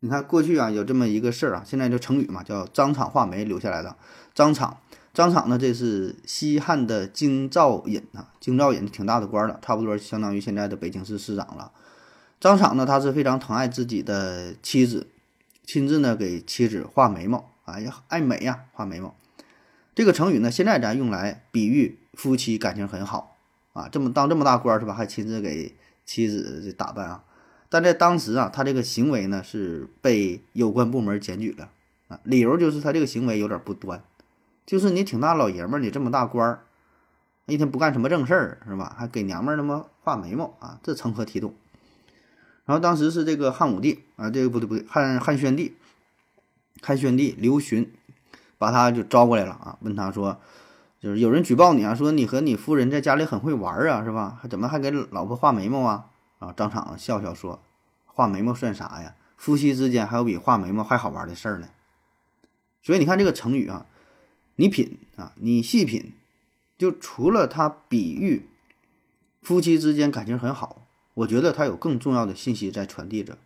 [0.00, 3.96] 你看过去啊，有这么一个事儿啊，现在就成语嘛，叫张敞画眉留下来的。
[4.34, 4.78] 张敞，
[5.14, 11.70] 张敞呢，这是西汉的京兆尹啊，京兆尹挺大的官了，差不多相当于现在的北京市市长了。
[12.40, 15.06] 张敞呢，他是非常疼爱自己的妻子，
[15.68, 19.14] 亲自呢给妻子画眉毛，哎呀，爱美呀，画眉毛。
[19.94, 23.36] 这个成语呢，现在咱用来比喻夫妻感情很好
[23.74, 24.94] 啊，这么当这么大官是吧？
[24.94, 25.74] 还亲自给
[26.06, 27.22] 妻子这打扮啊。
[27.68, 31.68] 但在当时啊，他这个行为呢是被有关部门检举了
[32.08, 34.02] 啊，理由就是他这个行为有点不端，
[34.64, 36.60] 就是你挺大老爷们儿，你这么大官儿，
[37.44, 38.96] 一天不干什么正事儿是吧？
[38.98, 41.52] 还给娘们儿那么画眉毛啊，这成何体统？
[42.68, 45.74] 然后当时是这个汉武帝啊，这个不对不对，汉汉宣帝，
[46.82, 47.90] 汉宣帝刘询
[48.58, 50.38] 把他就招过来了啊，问他说，
[51.00, 54.38] 就是有人举报你啊，说你和你夫人在家里很会玩啊，是吧？
[54.42, 56.10] 还怎么还给老婆画眉毛啊？
[56.40, 57.58] 啊，张敞笑笑说
[58.04, 59.14] ：“画眉毛算啥呀？
[59.38, 61.68] 夫妻之间还有比画眉毛还好玩的事儿呢。”
[62.84, 63.86] 所以你看这个成语啊，
[64.56, 66.12] 你品啊，你细品，
[66.76, 68.46] 就除了它比喻
[69.40, 70.86] 夫妻之间感情很好，
[71.18, 73.38] 我觉得它有更重要的信息在传递着，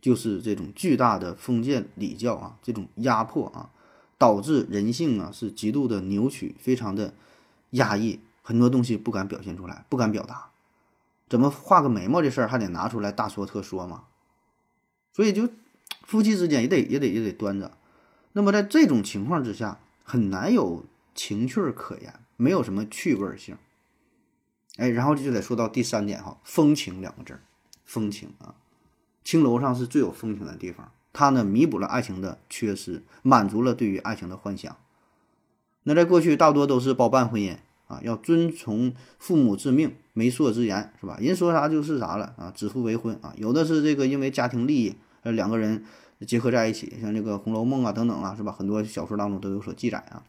[0.00, 3.70] 就是这种巨大的封建礼教啊，这种压迫啊，
[4.18, 7.14] 导致人性啊是极度的扭曲，非常的
[7.70, 10.50] 压抑，很多东西不敢表现出来，不敢表达。
[11.26, 14.04] 怎么画个眉毛这事儿还得拿出来大说特说嘛？
[15.14, 15.48] 所以就
[16.02, 17.72] 夫妻之间也得也得也得端着。
[18.34, 23.56] 那么在这种情况之下，很难有情趣可言，没有什么趣味性。
[24.76, 27.40] 哎，然后就得说到第三点哈，风情两个字儿，
[27.84, 28.54] 风情啊，
[29.22, 34.76] 青楼上是最有风情的地方，它呢弥补了爱情的缺失，满足了对于爱情的幻想。
[35.84, 37.56] 那在过去大多都是包办婚姻
[37.86, 39.94] 啊，要遵从父母之命。
[40.16, 41.18] 媒妁之言是吧？
[41.20, 42.52] 人说啥就是啥了啊！
[42.54, 44.94] 指腹为婚啊，有的是这个因为家庭利益，
[45.24, 45.84] 呃，两个人
[46.24, 48.52] 结合在一起，像这个《红楼梦》啊等等啊，是吧？
[48.52, 50.22] 很多小说当中都有所记载啊。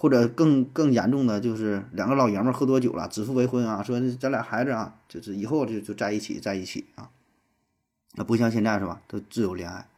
[0.00, 7.10] 或者更更严重的就是两个老爷们喝多酒了，指腹为婚啊，说咱俩孩子啊，就是以后就就在一起在一起啊。
[8.14, 9.02] 那不像现在是吧？
[9.08, 9.88] 都自由恋爱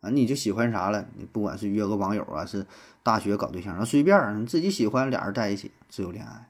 [0.00, 1.08] 啊，你就喜欢啥了？
[1.16, 2.64] 你不管是约个网友啊，是
[3.02, 6.48] 大学搞对象啊，随便你自己喜欢俩人在一起，自由恋爱。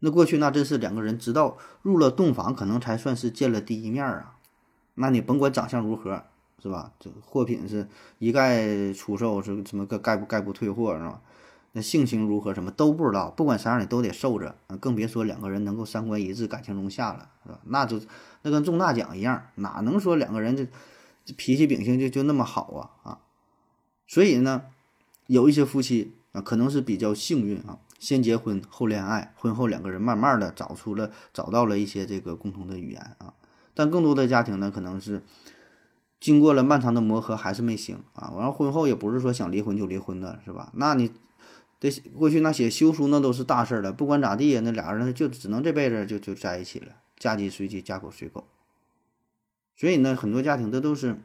[0.00, 4.34] 那过去那真是两个人直到入了洞房，可能才算是见了第一面啊。
[4.94, 6.24] 那你甭管长相如何，
[6.60, 6.90] 是吧？
[6.98, 7.86] 这货品是
[8.18, 11.20] 一概出售，是什么概不概不退货，是吧？
[11.72, 13.30] 那性情如何，什么都不知道。
[13.30, 17.60] 不管啥样，你都得受着更别说两个人能够三观一致、感情融洽了，是吧？
[17.64, 18.00] 那就
[18.42, 20.66] 那跟中大奖一样，哪能说两个人这
[21.36, 23.18] 脾气秉性就就那么好啊啊？
[24.06, 24.62] 所以呢，
[25.26, 27.78] 有一些夫妻啊，可能是比较幸运啊。
[27.98, 33.32] 先结婚后恋爱，婚后两个人慢慢的找出了找到了一些这个共同的语言啊，
[33.74, 35.22] 但更多的家庭呢，可能是
[36.18, 40.72] 经过了漫长的磨合还是没行啊，完了婚后也不是说想离婚就离婚的是吧？
[40.74, 41.12] 那你
[41.82, 48.46] 这过去那写休书那都是大事了，不管咋地呀那俩人就只能这辈子就就在一起了，嫁鸡随鸡，嫁狗随狗。
[49.76, 51.16] 所以呢，很多家庭这都是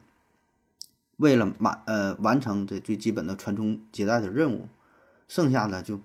[1.18, 4.68] 为了满呃完成这最基本的传宗接代的任务，
[5.28, 6.00] 剩下的就。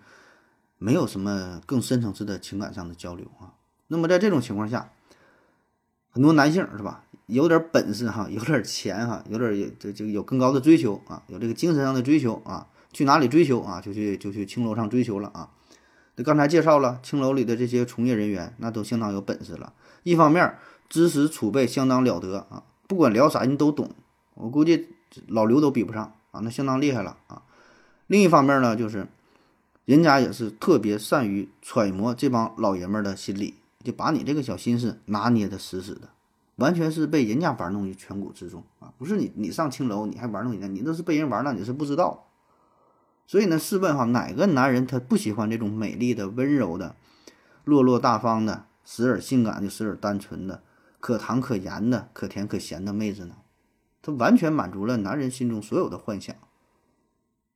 [0.80, 3.56] 没有什么更深层次的情感上的交流啊。
[3.88, 4.91] 那么在这种情况下，
[6.10, 13.82] 很多男性是吧，有点本事哈，有点钱哈，有点有这这个有更高的追求啊，有这个精神上的追求啊，去哪里追求啊？
[13.82, 15.50] 就去就去青楼上追求了啊。
[16.16, 19.74] 那刚才介绍了青楼里的这些从业人员，那都相当有本事了。
[20.04, 20.56] 一方面
[20.88, 23.89] 知识储备相当了得啊，不管聊啥你都懂，
[24.36, 24.88] 我估计
[25.28, 27.41] 老刘都比不上啊，那相当厉害了啊。
[28.08, 29.08] 另一方面呢，就是。
[29.86, 36.08] 人家也是特别善于揣摩这帮老爷们儿的心理，就把你这个小心思拿捏的死死的，
[36.56, 38.94] 完全是被人家玩弄于全股之中啊！
[38.98, 42.28] 不是你，你上青楼你还玩弄人家，你那是被人玩了，你是不知道。
[43.26, 46.95] 所以呢，试问哈，哪个男人他不喜欢这种美丽的、温柔的、
[47.63, 50.61] 落落大方的、时而性感的、时而单纯的、
[50.99, 53.36] 可糖可盐的、可甜可咸的妹子呢？
[54.01, 56.36] 他完全满足了男人心中所有的幻想，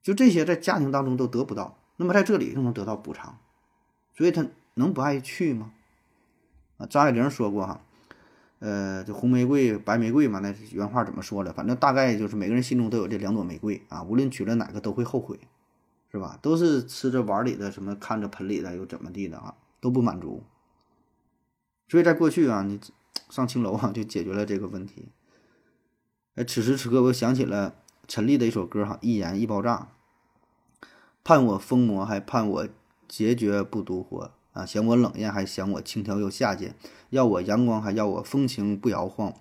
[0.01, 1.77] 就这些在家庭当中都得不到。
[1.97, 3.37] 那么在这里就能得到补偿，
[4.15, 4.45] 所以他
[4.75, 5.73] 能不爱去吗？
[6.77, 7.81] 啊，张爱玲说过哈，
[8.59, 11.51] 呃，这红玫瑰、白玫瑰嘛，那原话怎么说的？
[11.51, 15.39] 反正大概就是每个人心中都有这两朵玫瑰啊，无论娶了哪个都会后悔，
[16.11, 16.39] 是吧？
[16.41, 20.43] 都是吃着碗里的，什么看着盆里的，又怎么地的啊，都不满足。
[21.89, 22.79] 所以在过去啊，你
[23.29, 25.09] 上青楼啊，就解决了这个问题。
[26.35, 27.75] 哎，此时此刻，我想起了
[28.07, 29.89] 陈粒的一首歌哈，《一言一爆炸》。
[31.23, 32.67] 盼我疯魔，还盼我
[33.09, 34.65] 决绝不独活啊！
[34.65, 36.71] 嫌我冷艳，还嫌我轻佻又下贱；
[37.09, 39.33] 要我阳光，还要我风情不摇晃；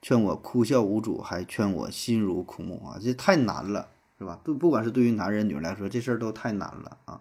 [0.00, 2.98] 劝我哭笑无主，还劝我心如枯木啊！
[2.98, 4.40] 这太难了，是吧？
[4.44, 7.20] 不，不管是对于男人、女人来说，这事儿都太难了啊！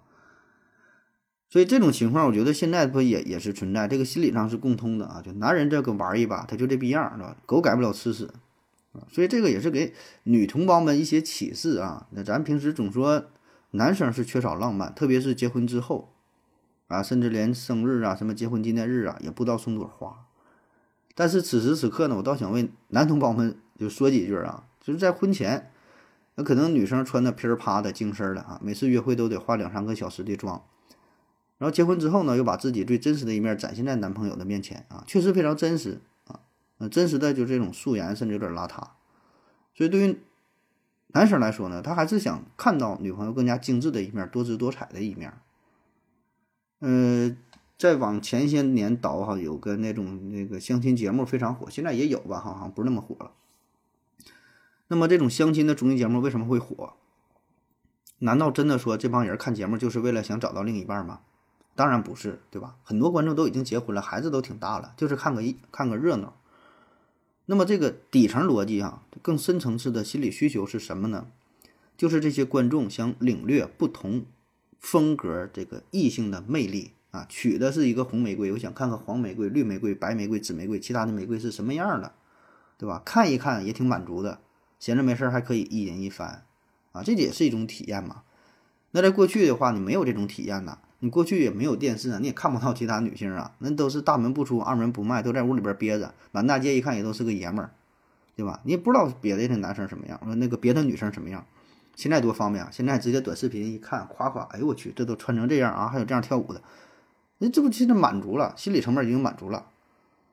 [1.49, 5.21] 所以这种情况，我觉得现在不也也是存在，这个心理上是共通的啊！
[5.23, 7.35] 就男人这个玩一把，他就这逼样，是吧？
[7.45, 8.29] 狗改不了吃屎
[8.93, 9.07] 啊！
[9.11, 12.07] 所以这个也是给女同胞们一些启示啊！
[12.11, 13.25] 那咱平时总说。
[13.75, 16.13] 男生是缺少浪漫，特别是结婚之后，
[16.89, 20.27] 啊，甚至连生日啊、什么结婚纪念日啊，也不知道送朵花。
[21.15, 25.71] 但是此时此刻呢，我倒想为男同胞们就说几句啊，就是在婚前，
[26.35, 30.63] 那可能女生穿的噼儿啪的精神的啊，每次约会都得化两三个小时的妆，
[31.57, 36.39] 然后结婚之后呢，又把自己最真实的一面展现在男朋友的面前啊，确实非常真实啊，
[36.89, 38.89] 真实的就这种素颜，甚至有点邋遢，
[39.73, 40.19] 所以对于。
[41.15, 45.31] 男生来说呢，他还是想看到女朋友更加精致的一面，多姿多彩的一面。
[46.79, 47.37] 呃，
[47.77, 53.31] 再往前些年倒哈，有个那种那个相亲节目非常火，现在也有吧，好像不是那么火了。
[54.87, 56.93] 那么这种相亲的综艺节目为什么会火？
[58.19, 61.21] 难道真的说这帮人看节目就是为了想找到另一半吗？
[61.75, 62.75] 当然不是，对吧？
[62.83, 66.35] 很多观众都已经结婚了，孩子都挺大了，就是看个一看个热闹。
[67.47, 71.27] 那么这个底层逻辑啊，更深层次的心理需求是什么呢？
[71.97, 74.25] 就是这些观众想领略不同
[74.79, 82.13] 风格这个异性的魅力啊，娶的是一个红玫瑰，我想看看黄玫瑰、绿玫瑰、白玫瑰、紫玫瑰，其他的玫瑰是什么样的，
[82.77, 83.01] 对吧？
[83.03, 84.39] 看一看也挺满足的，
[84.83, 86.43] 闲着没事儿还可以一人一番
[86.91, 88.23] 啊，这也是一种体验嘛。
[88.91, 90.77] 那在过去的话，你没有这种体验呐。
[90.99, 97.71] 你过去也没有电视啊，你也看不到其他女性啊，那都是大门不出二门不迈，都在屋里边憋着，满大街一看也都是个爷们儿，
[98.35, 98.59] 对吧？
[98.65, 101.45] 你也不知道别的那男生什么样，说那个别的女生什么样。
[101.95, 106.61] 现在多方便啊，现在直接短视频一看，夸夸，哎呦我去，这都穿成这样啊，还有这样跳舞的，
[107.37, 109.67] 那这不现在满足了，心理层面已经满足了。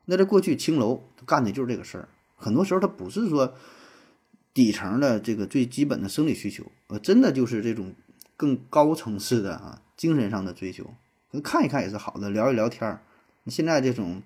[0.03, 3.53] 那在过去青楼干的就是这个事儿，很多时候他不是说
[4.53, 7.93] 底层的这个最基本的生理需求，呃，真的就是这种
[8.35, 9.81] 更高层次的啊。
[9.97, 10.95] 精神上的追求，
[11.43, 13.03] 看一看也是好的，聊一聊天儿。
[13.45, 14.23] 现在这种，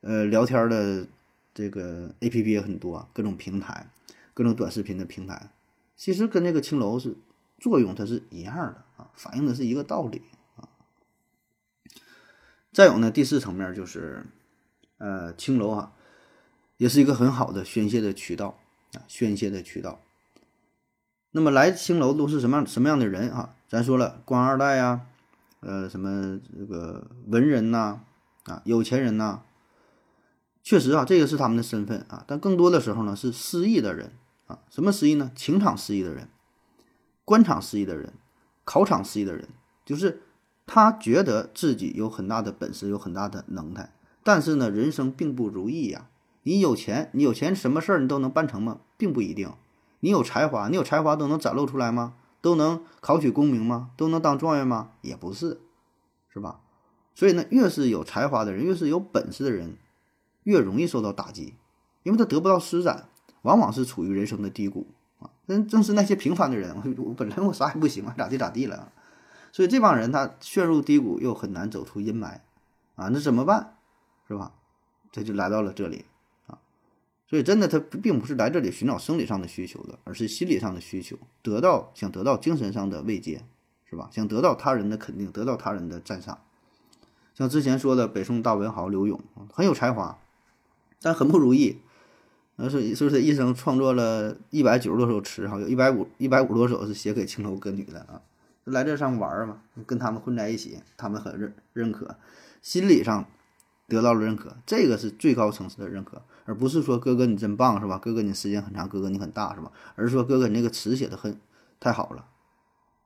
[0.00, 1.06] 呃，聊天的
[1.52, 3.90] 这个 A P P 也很多，各种平台，
[4.32, 5.50] 各种短视频的平台，
[5.98, 7.14] 其实跟那个青楼是
[7.58, 10.22] 作用，它是一样的啊，反映的是一个道理
[10.56, 10.66] 啊。
[12.72, 14.24] 再有呢，第四层面就是，
[14.96, 15.92] 呃，青楼啊，
[16.78, 18.58] 也是一个很好的宣泄的渠道
[18.94, 20.00] 啊，宣泄的渠道。
[21.32, 23.54] 那么来青楼都是什么样什么样的人啊？
[23.68, 25.06] 咱说了，官二代呀，
[25.60, 28.00] 呃，什么这个文人呐，
[28.44, 29.40] 啊，有钱人呐，
[30.62, 32.22] 确实啊，这个是他们的身份啊。
[32.26, 34.12] 但更多的时候呢，是失意的人
[34.46, 34.58] 啊。
[34.70, 35.32] 什么失意呢？
[35.34, 36.28] 情场失意的人，
[37.24, 38.12] 官场失意的人，
[38.64, 39.48] 考场失意的人，
[39.86, 40.20] 就是
[40.66, 43.90] 他觉得自己有很大的本事，有很大的能耐，
[44.22, 46.10] 但是呢，人生并不如意呀。
[46.42, 48.80] 你有钱，你有钱，什么事儿你都能办成吗？
[48.96, 49.52] 并不一定。
[50.00, 52.14] 你有才华，你有才华都能展露出来吗？
[52.40, 53.90] 都能考取功名吗？
[53.96, 54.90] 都能当状元吗？
[55.00, 55.60] 也不是，
[56.28, 56.60] 是吧？
[57.14, 59.76] 所以呢，越是有才华的人，越是有本事的人，
[60.42, 61.54] 越容易受到打击，
[62.02, 63.08] 因为他得不到施展，
[63.42, 64.88] 往往是处于人生的低谷
[65.20, 65.30] 啊。
[65.46, 68.90] 但正是那些平凡的人，我本来我啥也不行啊，咋地咋地了，
[69.52, 72.40] 所以这帮人他陷入低谷，又很难走出阴霾
[72.96, 73.76] 啊，那怎么办？
[74.26, 74.52] 是吧？
[75.12, 76.06] 他就来到了这里。
[77.32, 83.40] 所以，真的，他并不是来这里寻找生理上的需求的，而是心理上的需求，得到想得到精神上的慰藉，
[83.88, 84.10] 是吧？
[84.12, 86.38] 想得到他人的肯定，得到他人的赞赏。
[87.34, 89.18] 像之前说的北宋大文豪刘永，
[89.50, 90.18] 很有才华，
[91.00, 91.78] 但很不如意。
[92.56, 95.48] 那是是不是一生创作了一百九十多首词？
[95.48, 98.20] 哈，有一百五一百五十多首是写给青楼歌女的啊。
[98.64, 102.14] 来这上玩嘛，跟他们混在一起，他们很认认可，
[102.60, 103.24] 心理上
[103.88, 106.20] 得到了认可，这个是最高层次的认可。
[106.44, 107.98] 而不是说哥哥你真棒是吧？
[107.98, 109.70] 哥哥你时间很长，哥哥你很大是吧？
[109.94, 111.40] 而是说哥哥你那个词写的很
[111.78, 112.26] 太好了，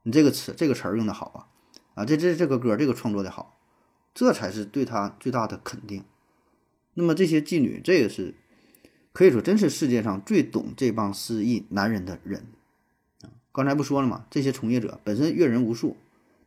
[0.05, 2.05] 你这个词这个词用的好啊啊！
[2.05, 3.59] 这这这个歌这个创作的好，
[4.15, 6.05] 这才是对他最大的肯定。
[6.95, 8.35] 那么这些妓女，这个是
[9.13, 12.47] 可以说真是世界上最懂这帮失意男人的人！
[13.53, 14.27] 刚才不说了吗？
[14.31, 15.97] 这些从业者本身阅人无数。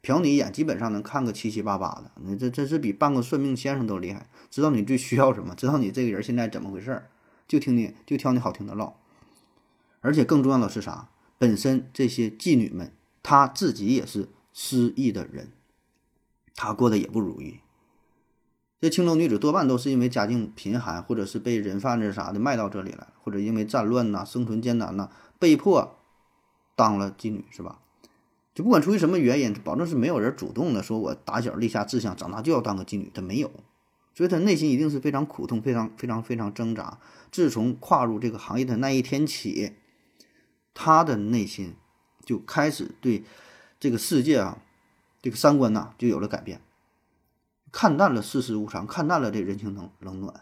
[0.02, 7.10] 瞟你一眼，基本上能看个七七八八的，你这真是比半个算命先生都厉害，知道你最需要什么，知道你这个人现在怎么回事儿，
[7.48, 8.96] 就听你就挑你好听的唠。
[10.02, 11.10] 而且更重要的是啥？
[11.38, 15.52] 本身这些妓女们，她自己也是失意的人，
[16.56, 17.60] 她过得也不如意。
[18.80, 25.98] 这青楼女子多半都是因为家境贫寒，或者是被人贩子啥的卖到这里来或者因为战乱呐、生存艰难呐，被迫
[26.78, 27.80] 当了妓女，是吧？
[28.60, 33.50] 就不管出于什么原因，保证是没有人主动的说，我打小立下志向，长大就要当个妓女，他没有，
[34.14, 37.00] 所以他内心一定是非常苦痛，非常非常非常挣扎。
[37.32, 39.72] 自从跨入这个行业的那一天起，
[40.74, 41.74] 他的内心
[42.26, 43.24] 就开始对
[43.80, 44.58] 这个世界啊，
[45.22, 46.60] 这个三观呐，就有了改变，
[47.72, 50.34] 看淡了世事无常，看淡了这人情冷冷暖。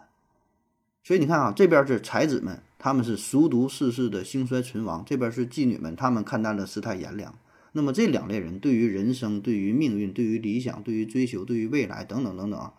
[1.04, 7.38] 所以你看啊，这边是才子们，他们是熟读世事的兴衰存亡；这边是妓女们，他们看淡了世态炎凉。
[7.78, 12.72] 那么这两类人对于人生、对于命运、对于理想、对于追求、对于未来等等等等，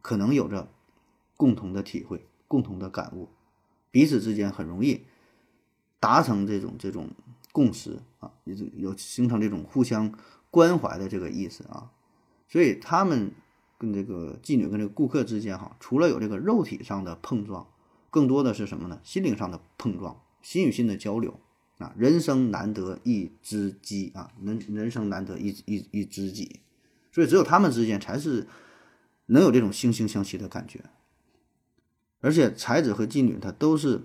[0.00, 0.68] 可能有着
[1.36, 3.28] 共同的体会、共同的感悟，
[3.92, 5.02] 彼此之间很容易
[6.00, 7.10] 达成这种这种
[7.52, 10.12] 共识啊，有有形成这种互相
[10.50, 11.92] 关怀的这个意思啊。
[12.48, 13.30] 所以他们
[13.78, 17.68] 跟这个妓女跟这个顾客之间哈，除了有这个肉体上的碰撞，
[18.10, 19.00] 更多的是什么呢？
[19.04, 21.38] 心灵上的碰撞，心与心的交流。
[21.78, 26.60] 啊人生难得一知己啊，人人生难得一一一知己，
[27.10, 28.46] 所以只有他们之间才是
[29.26, 30.84] 能有这种惺惺相惜的感觉。
[32.20, 34.02] 而且才子和妓女他都是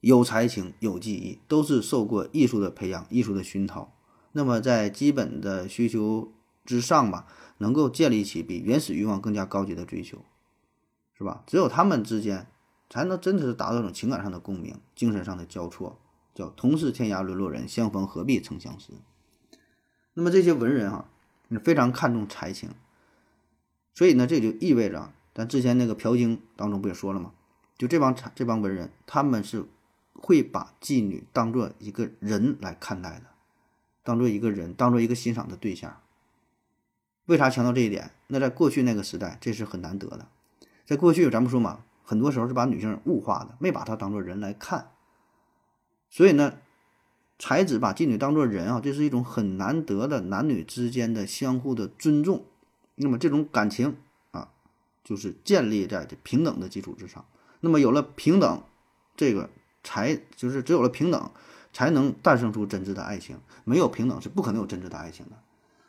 [0.00, 3.92] 有才情、有技艺，都是受过艺术的培养、艺术的熏陶。
[4.30, 6.32] 那么在基本的需求
[6.64, 7.26] 之上吧，
[7.58, 10.24] 能够建立起比原始欲望更加高级的追求，
[11.18, 11.42] 是吧？
[11.46, 12.46] 只有他们之间
[12.88, 15.98] 才能真的是达到一种情感上的共鸣、精神上的交错，
[16.36, 18.92] 叫同是天涯沦落人，相逢何必曾相识。
[20.12, 21.08] 那么这些文人哈、
[21.64, 22.70] 非常看重才情，
[23.94, 27.32] 所以呢，这就意味着，咱之前那个《朴经》当中不也说了吗？
[27.78, 29.64] 就这帮这帮文人，他们是
[30.12, 33.26] 会把妓女当做一个人来看待的，
[34.02, 36.00] 当做一个人，当做一个欣赏的对象。
[37.24, 38.12] 为啥强调这一点？
[38.28, 40.28] 那在过去那个时代，这是很难得的。
[40.84, 44.92] 在过去，咱们说嘛，很多时候是把女性物化的，没把她当做人来看。
[46.10, 46.58] 所以呢，
[47.38, 52.44] 才子把妓女当做人啊，这是一种很难得的男女之间的相互的尊重。
[52.94, 53.96] 那么这种感情
[54.30, 54.48] 啊，
[55.04, 57.24] 就是建立在这平等的基础之上。
[57.60, 58.62] 那么有了平等，
[59.16, 59.50] 这个
[59.82, 61.30] 才就是只有了平等，
[61.72, 63.38] 才能诞生出真挚的爱情。
[63.64, 65.32] 没有平等是不可能有真挚的爱情的。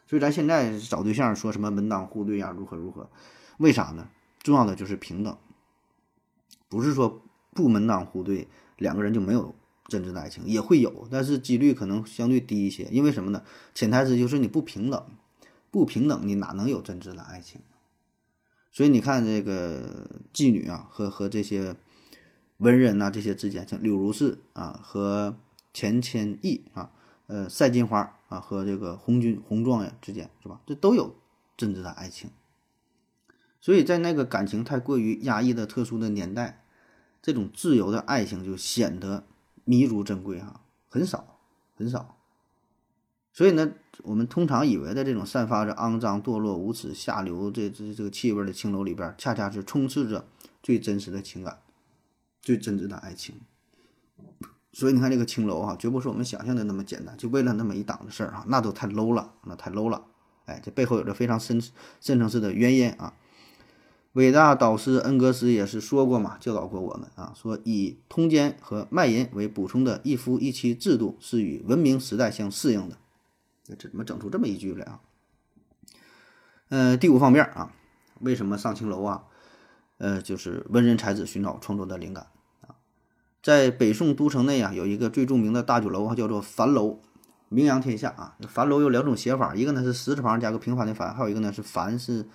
[0.08, 3.10] 所以咱现在找对象说什么门当户对呀，如何如何？
[3.58, 4.10] 为啥呢？
[4.40, 5.38] 重要的就是平等，
[6.70, 7.22] 不是说
[7.54, 8.48] 不门当户对，
[8.78, 9.54] 两个人就没有
[9.88, 12.84] 真挚的爱情，也会有，但是几率可能相对低一些。
[12.92, 13.44] 因为什么呢？
[13.74, 15.06] 潜台词就是你不平等，
[15.72, 17.62] 不平等，你哪能有真挚的爱情？
[18.72, 21.76] 所以你看这个妓女啊，和和这些
[22.58, 25.38] 文人呐、这些之间，像柳如是啊和
[25.74, 26.92] 钱谦益啊，
[27.28, 30.62] 呃赛金花啊和这个红军红状元之间，是吧？
[30.68, 31.16] 这都有
[31.56, 32.30] 真挚的爱情。
[33.60, 36.64] 所以在那个感情太过于压抑的特殊的年代，
[37.22, 39.26] 这种自由的爱情就显得
[39.68, 41.38] 弥足珍贵哈，很少
[41.76, 42.16] 很少。
[43.34, 50.26] 所以呢，我们通常以为的这种散发着肮脏、堕落、无耻、下流这这这个气味的青楼里边，恰恰是充斥着
[50.64, 51.60] 最真实的情感、
[52.42, 53.36] 最真挚的爱情。
[54.72, 60.06] 所以你看这个青楼哈、绝不是我们想象的那么简单，就为了那么一档子事儿哈，那都太 low 了，那太 low 了。
[60.46, 61.62] 哎，这背后有着非常深
[62.00, 63.14] 深层次的原因啊。
[64.14, 72.98] 伟大导师恩格斯也是说过嘛，教导过我们啊，说以通奸和卖淫为补充的一夫一妻制度是与文明时代相适应的。
[73.64, 75.02] 这怎么整出这么一句来啊？
[76.70, 77.74] 呃，第五方面啊，
[78.22, 79.26] 为什么上青楼啊？
[80.00, 82.28] 呃，就是文人才子寻找创作的灵感
[82.62, 82.76] 啊。
[83.44, 87.02] 在北宋都城内啊，有一个最著名的大酒楼啊，叫做樊楼，
[87.50, 88.36] 名扬天下啊。
[88.48, 92.26] 樊楼有两种写法，一个呢是石字旁加个平凡的凡，还有一个呢是凡是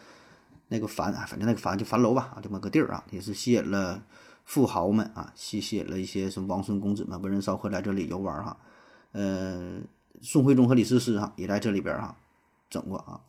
[0.72, 4.02] 那个凡啊，反正那个凡就樊楼吧，这么个地儿啊，也是吸引了
[4.44, 8.56] 富豪们啊，吸吸引了一些什么王孙公子们、文人骚客来这里游玩哈。
[9.12, 9.78] 呃，
[10.22, 12.16] 宋徽宗和李师师哈也在这里边哈
[12.70, 13.20] 整过啊，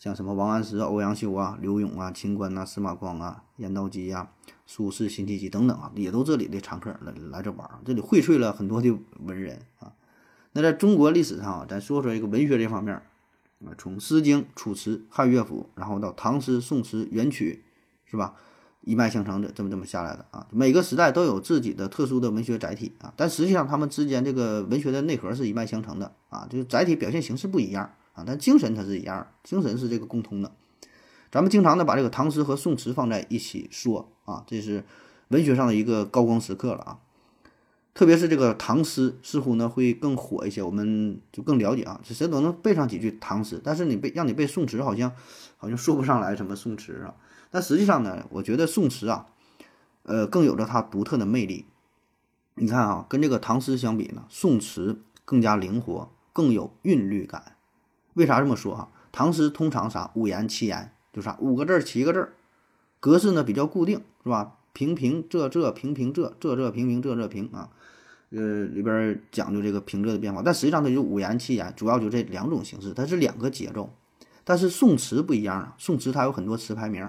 [0.00, 4.28] 像什么王安石、欧阳修啊、刘永啊、秦观呐、司马光啊、严道基呀、
[4.66, 9.92] 苏轼、辛弃疾等等啊，也都这里的常客来来这玩儿，这里荟萃了很多的文人啊。
[10.52, 13.00] 那在中国历史上啊，咱说说一个文学这方面
[13.64, 17.62] 啊，从《诗经》《楚辞》《汉乐府》，然后到唐诗、宋词、元曲，
[18.04, 18.34] 是吧？
[18.82, 30.50] 一脉相承的这么这么下来的啊，每个时代都有自己的特殊的文学载体啊，但实际上他们之间这个文学的内核是一脉相承的啊，就是载体表现形式不一样啊，但精神它是一样，精神是这个共通的。
[31.30, 34.82] 咱们经常的把这个唐诗和宋词放在一起说啊，这是
[35.28, 36.98] 文学上的一个高光时刻了啊。
[37.92, 45.12] 特别是这个唐诗，似乎呢会更火一些，我们就更了解啊，谁都能背上几句唐诗，但是你背让你背宋词，好像
[45.58, 47.14] 好像说不上来什么宋词啊。
[47.50, 49.26] 但实际上呢，我觉得宋词啊，
[50.04, 51.66] 呃，更有着它独特的魅力。
[52.54, 57.56] 你看啊，跟这个唐诗相比呢，宋词更加灵活，更有韵律感。
[58.14, 58.88] 为啥这么说啊？
[59.10, 62.32] 唐诗通常啥五言七言，就啥五个字儿七个字儿，
[63.00, 64.56] 格式呢比较固定，是吧？
[64.72, 67.70] 平平仄仄平平仄仄仄平平仄仄平啊，
[68.30, 70.42] 呃，里边讲究这个平仄的变化。
[70.44, 73.92] 但实际上它就五言七言，主要就这两种形式，它是两个节奏。
[74.44, 77.08] 但是宋词不一样啊，宋词它有很多词牌名。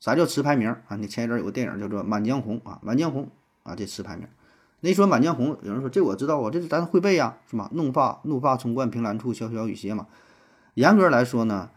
[0.00, 0.96] 啥叫词牌名啊？
[0.96, 3.24] 你前一阵有个电影叫做《满江红》啊，《满江红》
[3.70, 4.26] 啊，这词牌名。
[4.80, 7.68] 那说《满江红》，有人说这我知道啊，这是咱会背呀，是吧？
[7.74, 10.06] 怒发怒发冲冠，凭栏处，潇潇雨歇嘛。
[10.72, 11.70] 严格来说呢，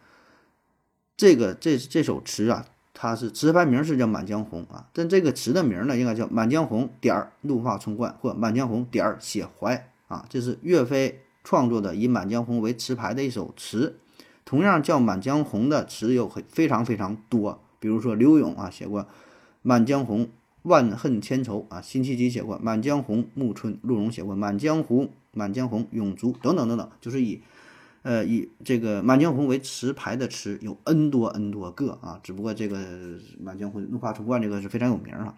[1.17, 9.75] 这个这这首词啊，它是词牌名是叫《满江红》啊，但这个词的名呢，应该叫《满江红点儿怒发冲冠》或《满江红点儿写怀》
[10.13, 10.25] 啊。
[10.29, 13.97] 这是岳飞创作的以《满江红》为词牌的一首词。
[14.45, 17.59] 同样叫《满江红》的词有很非常非常多。
[17.79, 19.01] 比如说刘永啊写过
[19.61, 20.25] 《满江红》，
[20.61, 27.41] 万恨千愁啊；辛弃疾写过《满江红》，暮春；陆荣写过《满江红》，《满江红》永驻等等等等，就是以
[28.03, 32.77] 呃，以这个《满江红》为词牌的词有 n 多 n 多个啊，只不过这个
[33.41, 35.35] 《满江红》怒发冲冠这个是非常有名啊。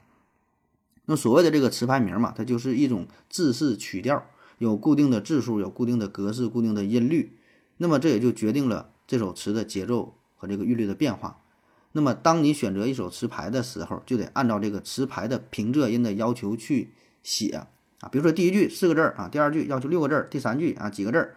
[1.05, 4.25] 那所谓的这个词牌名嘛，它就是一种字式曲调，
[4.57, 7.37] 有固定的字数，有固定的格式，固定的音律。
[7.77, 11.41] 那么这也就决定了这首词的节奏和这个韵律的变化。
[11.91, 16.89] 那么当你选择一首词牌的时候，就得按照这个词牌的平仄音的要求去
[17.21, 17.51] 写
[17.99, 18.09] 啊。
[18.11, 21.35] 比如说第一句四个字儿啊，第二句要求六个字儿，第三句啊几个字儿，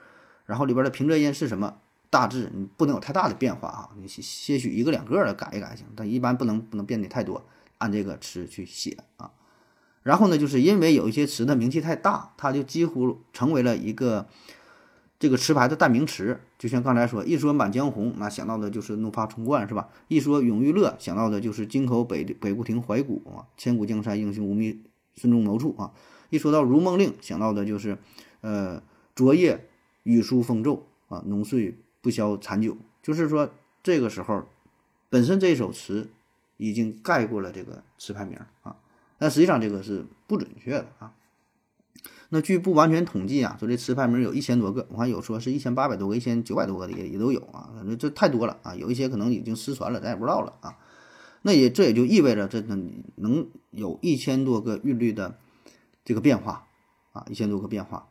[0.48, 1.76] 然后里边的平仄音是什么？
[2.10, 7.44] 大致你不能有太大的变化啊，你些许一个两个的改一改行，但一般不能不能变得太多，
[7.76, 9.30] 按这个词去写啊。
[10.02, 14.26] 然后呢，就是因为有一些词的名气太大，它就几乎成为了一个
[15.18, 16.40] 这个词牌的代名词。
[16.58, 19.90] 就像刚才说，一说《满江红》，那想到的就是怒发冲冠，是吧？
[20.08, 24.80] 一说《永遇乐》，想到的就是京口北北固亭怀古啊，千古江山英雄无觅
[25.14, 25.92] 孙仲谋处啊。
[26.30, 27.98] 一说到《如梦令》，想到的就是
[28.40, 28.82] 呃，
[29.14, 29.67] 昨夜
[30.08, 32.78] 雨疏风骤啊，浓睡不消残酒。
[33.02, 33.50] 就是说，
[33.82, 34.46] 这个时候
[35.10, 36.08] 本身这首词
[36.56, 38.76] 已经盖过了这个词牌名啊。
[39.18, 41.12] 但实际上这个是不准确的啊。
[42.30, 47.70] 那据不完全统计啊，说这词牌名有一千多个，我看有说是一千八百多个、一千九百多个的也也都有啊。
[47.76, 50.78] 反正这太多了啊，有一些可能已经失传了，咱也不知道了啊。
[51.42, 55.38] 那也这也就意味着这能能有一千多个韵律的
[56.02, 56.66] 这个变化
[57.12, 58.08] 啊，一千多个变化。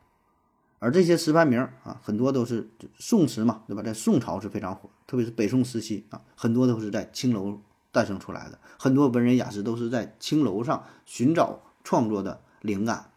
[0.78, 2.68] 而这些词牌名啊，很多都是
[2.98, 3.82] 宋词嘛，对吧？
[3.82, 7.60] 在宋朝是非常火，特别是北宋时期啊，很多都是在青楼。
[7.90, 13.10] 诞生出来的很多文人雅士都是在青楼上寻找创作的灵感，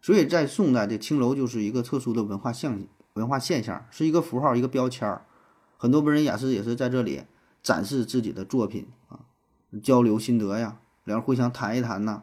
[0.00, 2.80] 所以在宋代，这青楼就是一个特殊的文化象
[3.12, 5.26] 文化现象，是一个符号，一个标签儿。
[5.76, 7.24] 很多文人雅士也是在这里
[7.62, 9.20] 展示自己的作品啊，
[9.82, 12.22] 交流心得呀，两人互相谈一谈呐。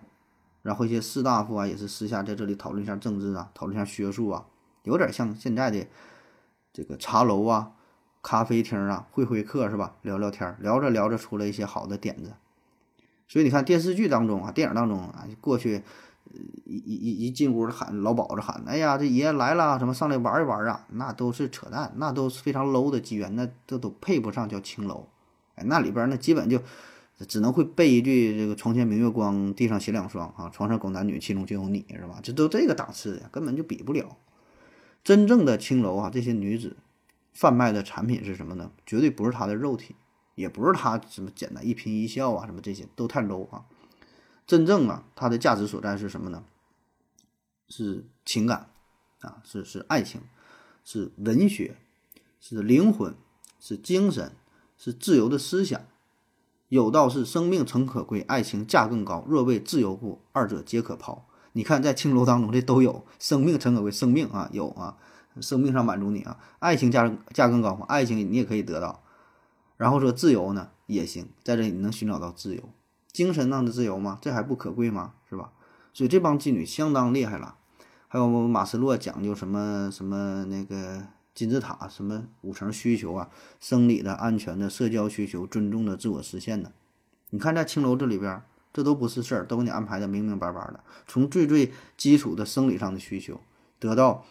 [0.64, 4.48] 然后一些士大夫啊，也是私下在这里讨论一下政治啊，讨论一下学术啊，
[4.84, 5.86] 有点像现在的
[6.74, 7.74] 这个茶楼啊。
[8.22, 9.96] 咖啡厅啊，会会客是吧？
[10.02, 12.34] 聊聊天，聊着聊着出来一些好的点子。
[13.30, 15.82] 所以你看电视剧当中啊，电影当中啊，过去
[16.66, 20.86] 一一一进屋喊老鸨子喊，哎呀，这爷来了，什么上来玩一玩啊？
[20.90, 25.08] 那都是扯淡，那都是非常 low 的机缘，那这都配不上叫青楼。
[25.56, 26.60] 哎，那里边那基本就
[27.26, 32.20] 只能会背一句这个“床前明月光，地上鞋两双啊，床上狗男女，其中就有你是吧？
[32.22, 34.18] 这都这个档次的，根本就比不了。
[35.04, 36.78] 真正的青楼啊，这些女子。
[37.32, 38.72] 贩卖的产品是什么呢？
[38.86, 39.96] 绝对不是她的肉体，
[40.36, 43.64] 也不是她什么简单一颦一笑啊，什么这些都太 low 啊！
[44.46, 46.44] 真正啊，它的价值所在是什么呢？
[47.70, 48.72] 是情感
[49.22, 50.20] 啊，是是爱情，
[50.84, 51.78] 是文学，
[52.42, 53.16] 是灵魂，
[53.60, 54.34] 是精神，
[54.78, 55.80] 是自由的思想。
[56.68, 59.24] 有道是生命诚可贵，爱情价更高。
[59.30, 61.29] 若为自由故，二者皆可抛。
[61.54, 64.98] 你看，在青楼当中，这都有生命诚可贵，生命啊有啊。
[65.40, 69.02] 生命上满足你啊，爱情价价更高嘛，爱情你也可以得到。
[69.78, 72.64] 然后说自由呢也行，在这里你能寻找到自由，
[73.14, 74.18] 精神上的自由吗？
[74.22, 75.14] 这还不可贵吗？
[75.30, 75.52] 是吧？
[75.94, 77.56] 所以这帮妓女相当厉害了。
[78.10, 83.30] 还有马斯洛讲究什么什么那个金字塔什么五层需求啊，
[83.62, 86.74] 生理的、安全的、社交需求、尊重的、自我实现的。
[87.30, 88.42] 你看在青楼这里边，
[88.74, 90.80] 这都不是事儿，都给你安排的明明白白的。
[91.08, 93.40] 从最最基础的生理上的需求
[93.80, 94.26] 得到。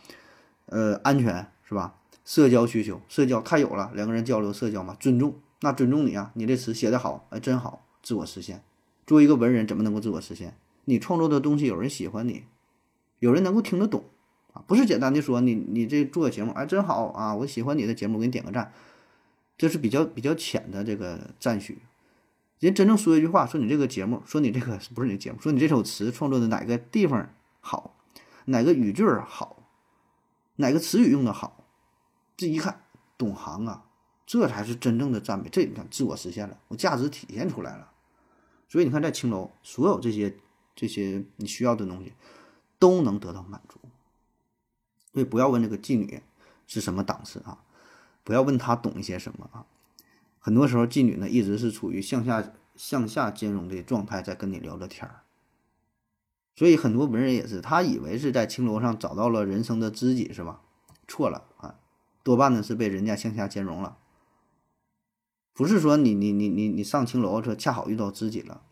[0.70, 1.94] 呃，安全是吧？
[2.27, 8.62] 社交需求，社交太有了，两个人交流社交嘛，尊重，那尊重你啊，你这词写得好，哎，真好，自我实现。
[9.06, 10.55] 作为一个文人，怎么能够自我实现？
[10.85, 12.44] 你创作的东西有人喜欢你，
[13.20, 14.05] 有人能够听得懂
[14.52, 18.70] 啊，不是简单的说你你这做个节目，哎，真好啊，我喜欢你的节目，给你点个赞，
[19.56, 21.78] 这是比较比较浅的这个赞许。
[22.60, 27.28] 人真正说一句话，说你这个节目，说你这个不是你节目，说你这首词创作的哪个地方
[27.60, 27.97] 好，
[28.47, 29.56] 哪个语句好。
[30.60, 31.64] 哪个词语用的好，
[32.36, 32.82] 这一看
[33.16, 33.85] 懂行啊，
[34.26, 35.48] 这才是真正的赞美。
[35.48, 37.93] 这你看自我实现了，我价值体现出来了。
[38.68, 40.36] 所以你看，在青楼，所有这些
[40.74, 42.12] 这些你需要的东西
[42.80, 43.78] 都能得到满足。
[45.12, 46.20] 所以不要问这个妓女
[46.66, 47.62] 是什么档次啊，
[48.24, 49.64] 不要问她懂一些什么啊。
[50.39, 55.23] 很多时候，妓女呢一直是处于向下向下兼容的状态，在跟你聊着天儿。
[56.55, 60.60] 所以很多文人也是，他以为是在青楼上找到了人生的知己，是吧？
[61.06, 61.77] 错了啊，
[62.23, 63.97] 多半呢是被人家向下兼容了。
[65.55, 68.62] 不是说你你你你你上青楼说恰好遇到知己了，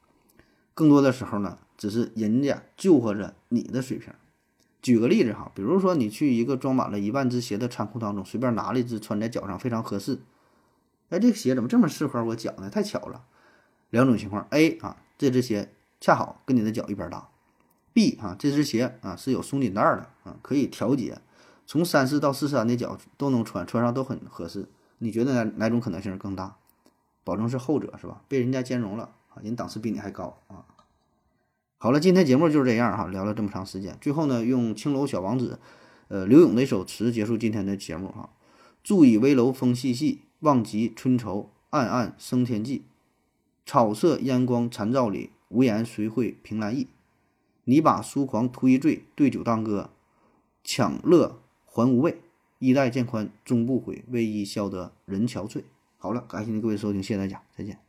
[0.74, 4.12] 更多的时候呢，只是人家救活着你的水平。
[4.82, 10.20] 举个例子哈，比如说你去一个装满了一万只鞋的仓库当中，随便拿了一只穿在脚上非常合适，
[11.08, 12.68] 哎，这个鞋怎么这么适合我脚呢？
[12.68, 13.24] 太巧了。
[13.90, 17.28] 两种情况，A 啊，这只鞋恰好跟你的脚一边大。
[17.92, 21.18] B 啊，这只鞋啊是有松紧带的啊，可以调节，
[21.66, 24.68] 从三四到四三的脚都能穿，穿上都很合适。
[24.98, 26.56] 你觉得哪哪种可能性更大？
[27.24, 28.22] 保证是后者是吧？
[28.28, 30.64] 被人家兼容了啊，人档次比你还高啊。
[31.78, 35.58] 好了，今天节目就是这样哈，聊了这么长时间，最后呢，用青楼小王子，
[36.08, 38.30] 呃，刘勇的一首词结束今天的节目哈。
[38.82, 42.82] 住以危楼风细细，望极春愁暗暗生天际。
[43.64, 46.86] 草色烟光残照里，无言谁会凭栏意？
[47.64, 49.90] 你把疏狂图一醉，对酒当歌，
[50.62, 52.20] 抢乐还无味。
[52.58, 55.62] 衣带渐宽终不悔，为伊消得人憔悴。
[55.98, 57.85] 好了，感谢您各位收听，谢谢大家，再见。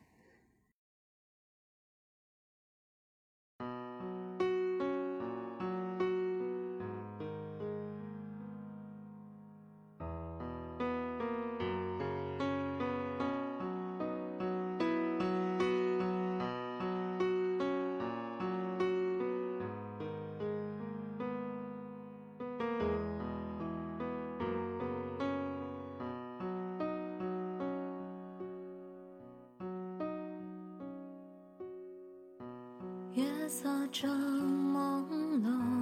[33.18, 34.08] 月色正
[34.72, 35.77] 朦胧，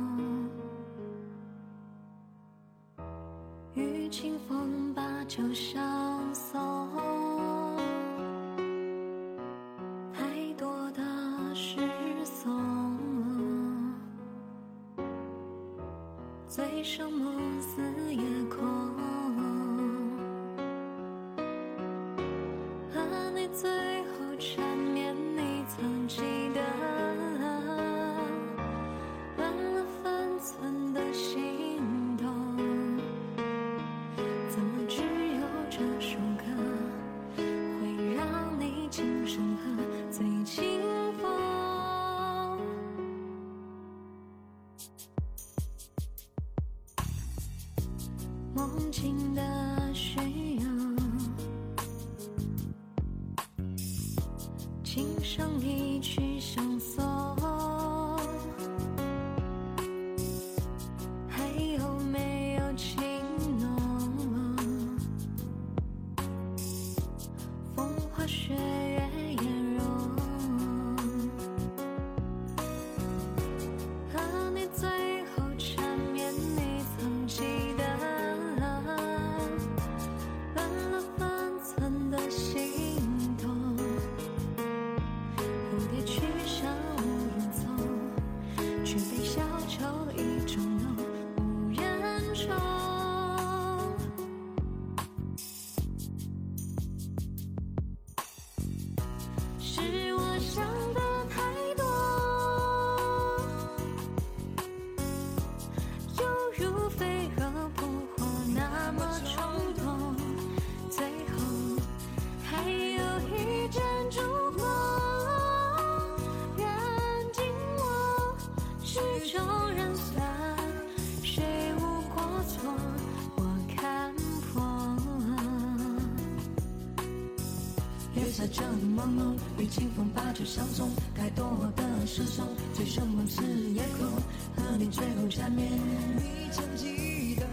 [130.46, 133.42] 相送，太多的失踪，醉生梦是
[133.72, 134.08] 夜空，
[134.56, 137.48] 和你最后缠绵，你曾记得。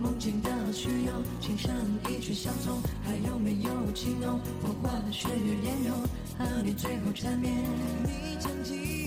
[0.00, 1.70] 梦境的虚有，琴声
[2.08, 4.40] 一曲相送，还有没有情浓？
[4.62, 5.98] 风花雪月颜容，
[6.38, 7.54] 和你最后缠绵，
[8.04, 9.01] 你曾记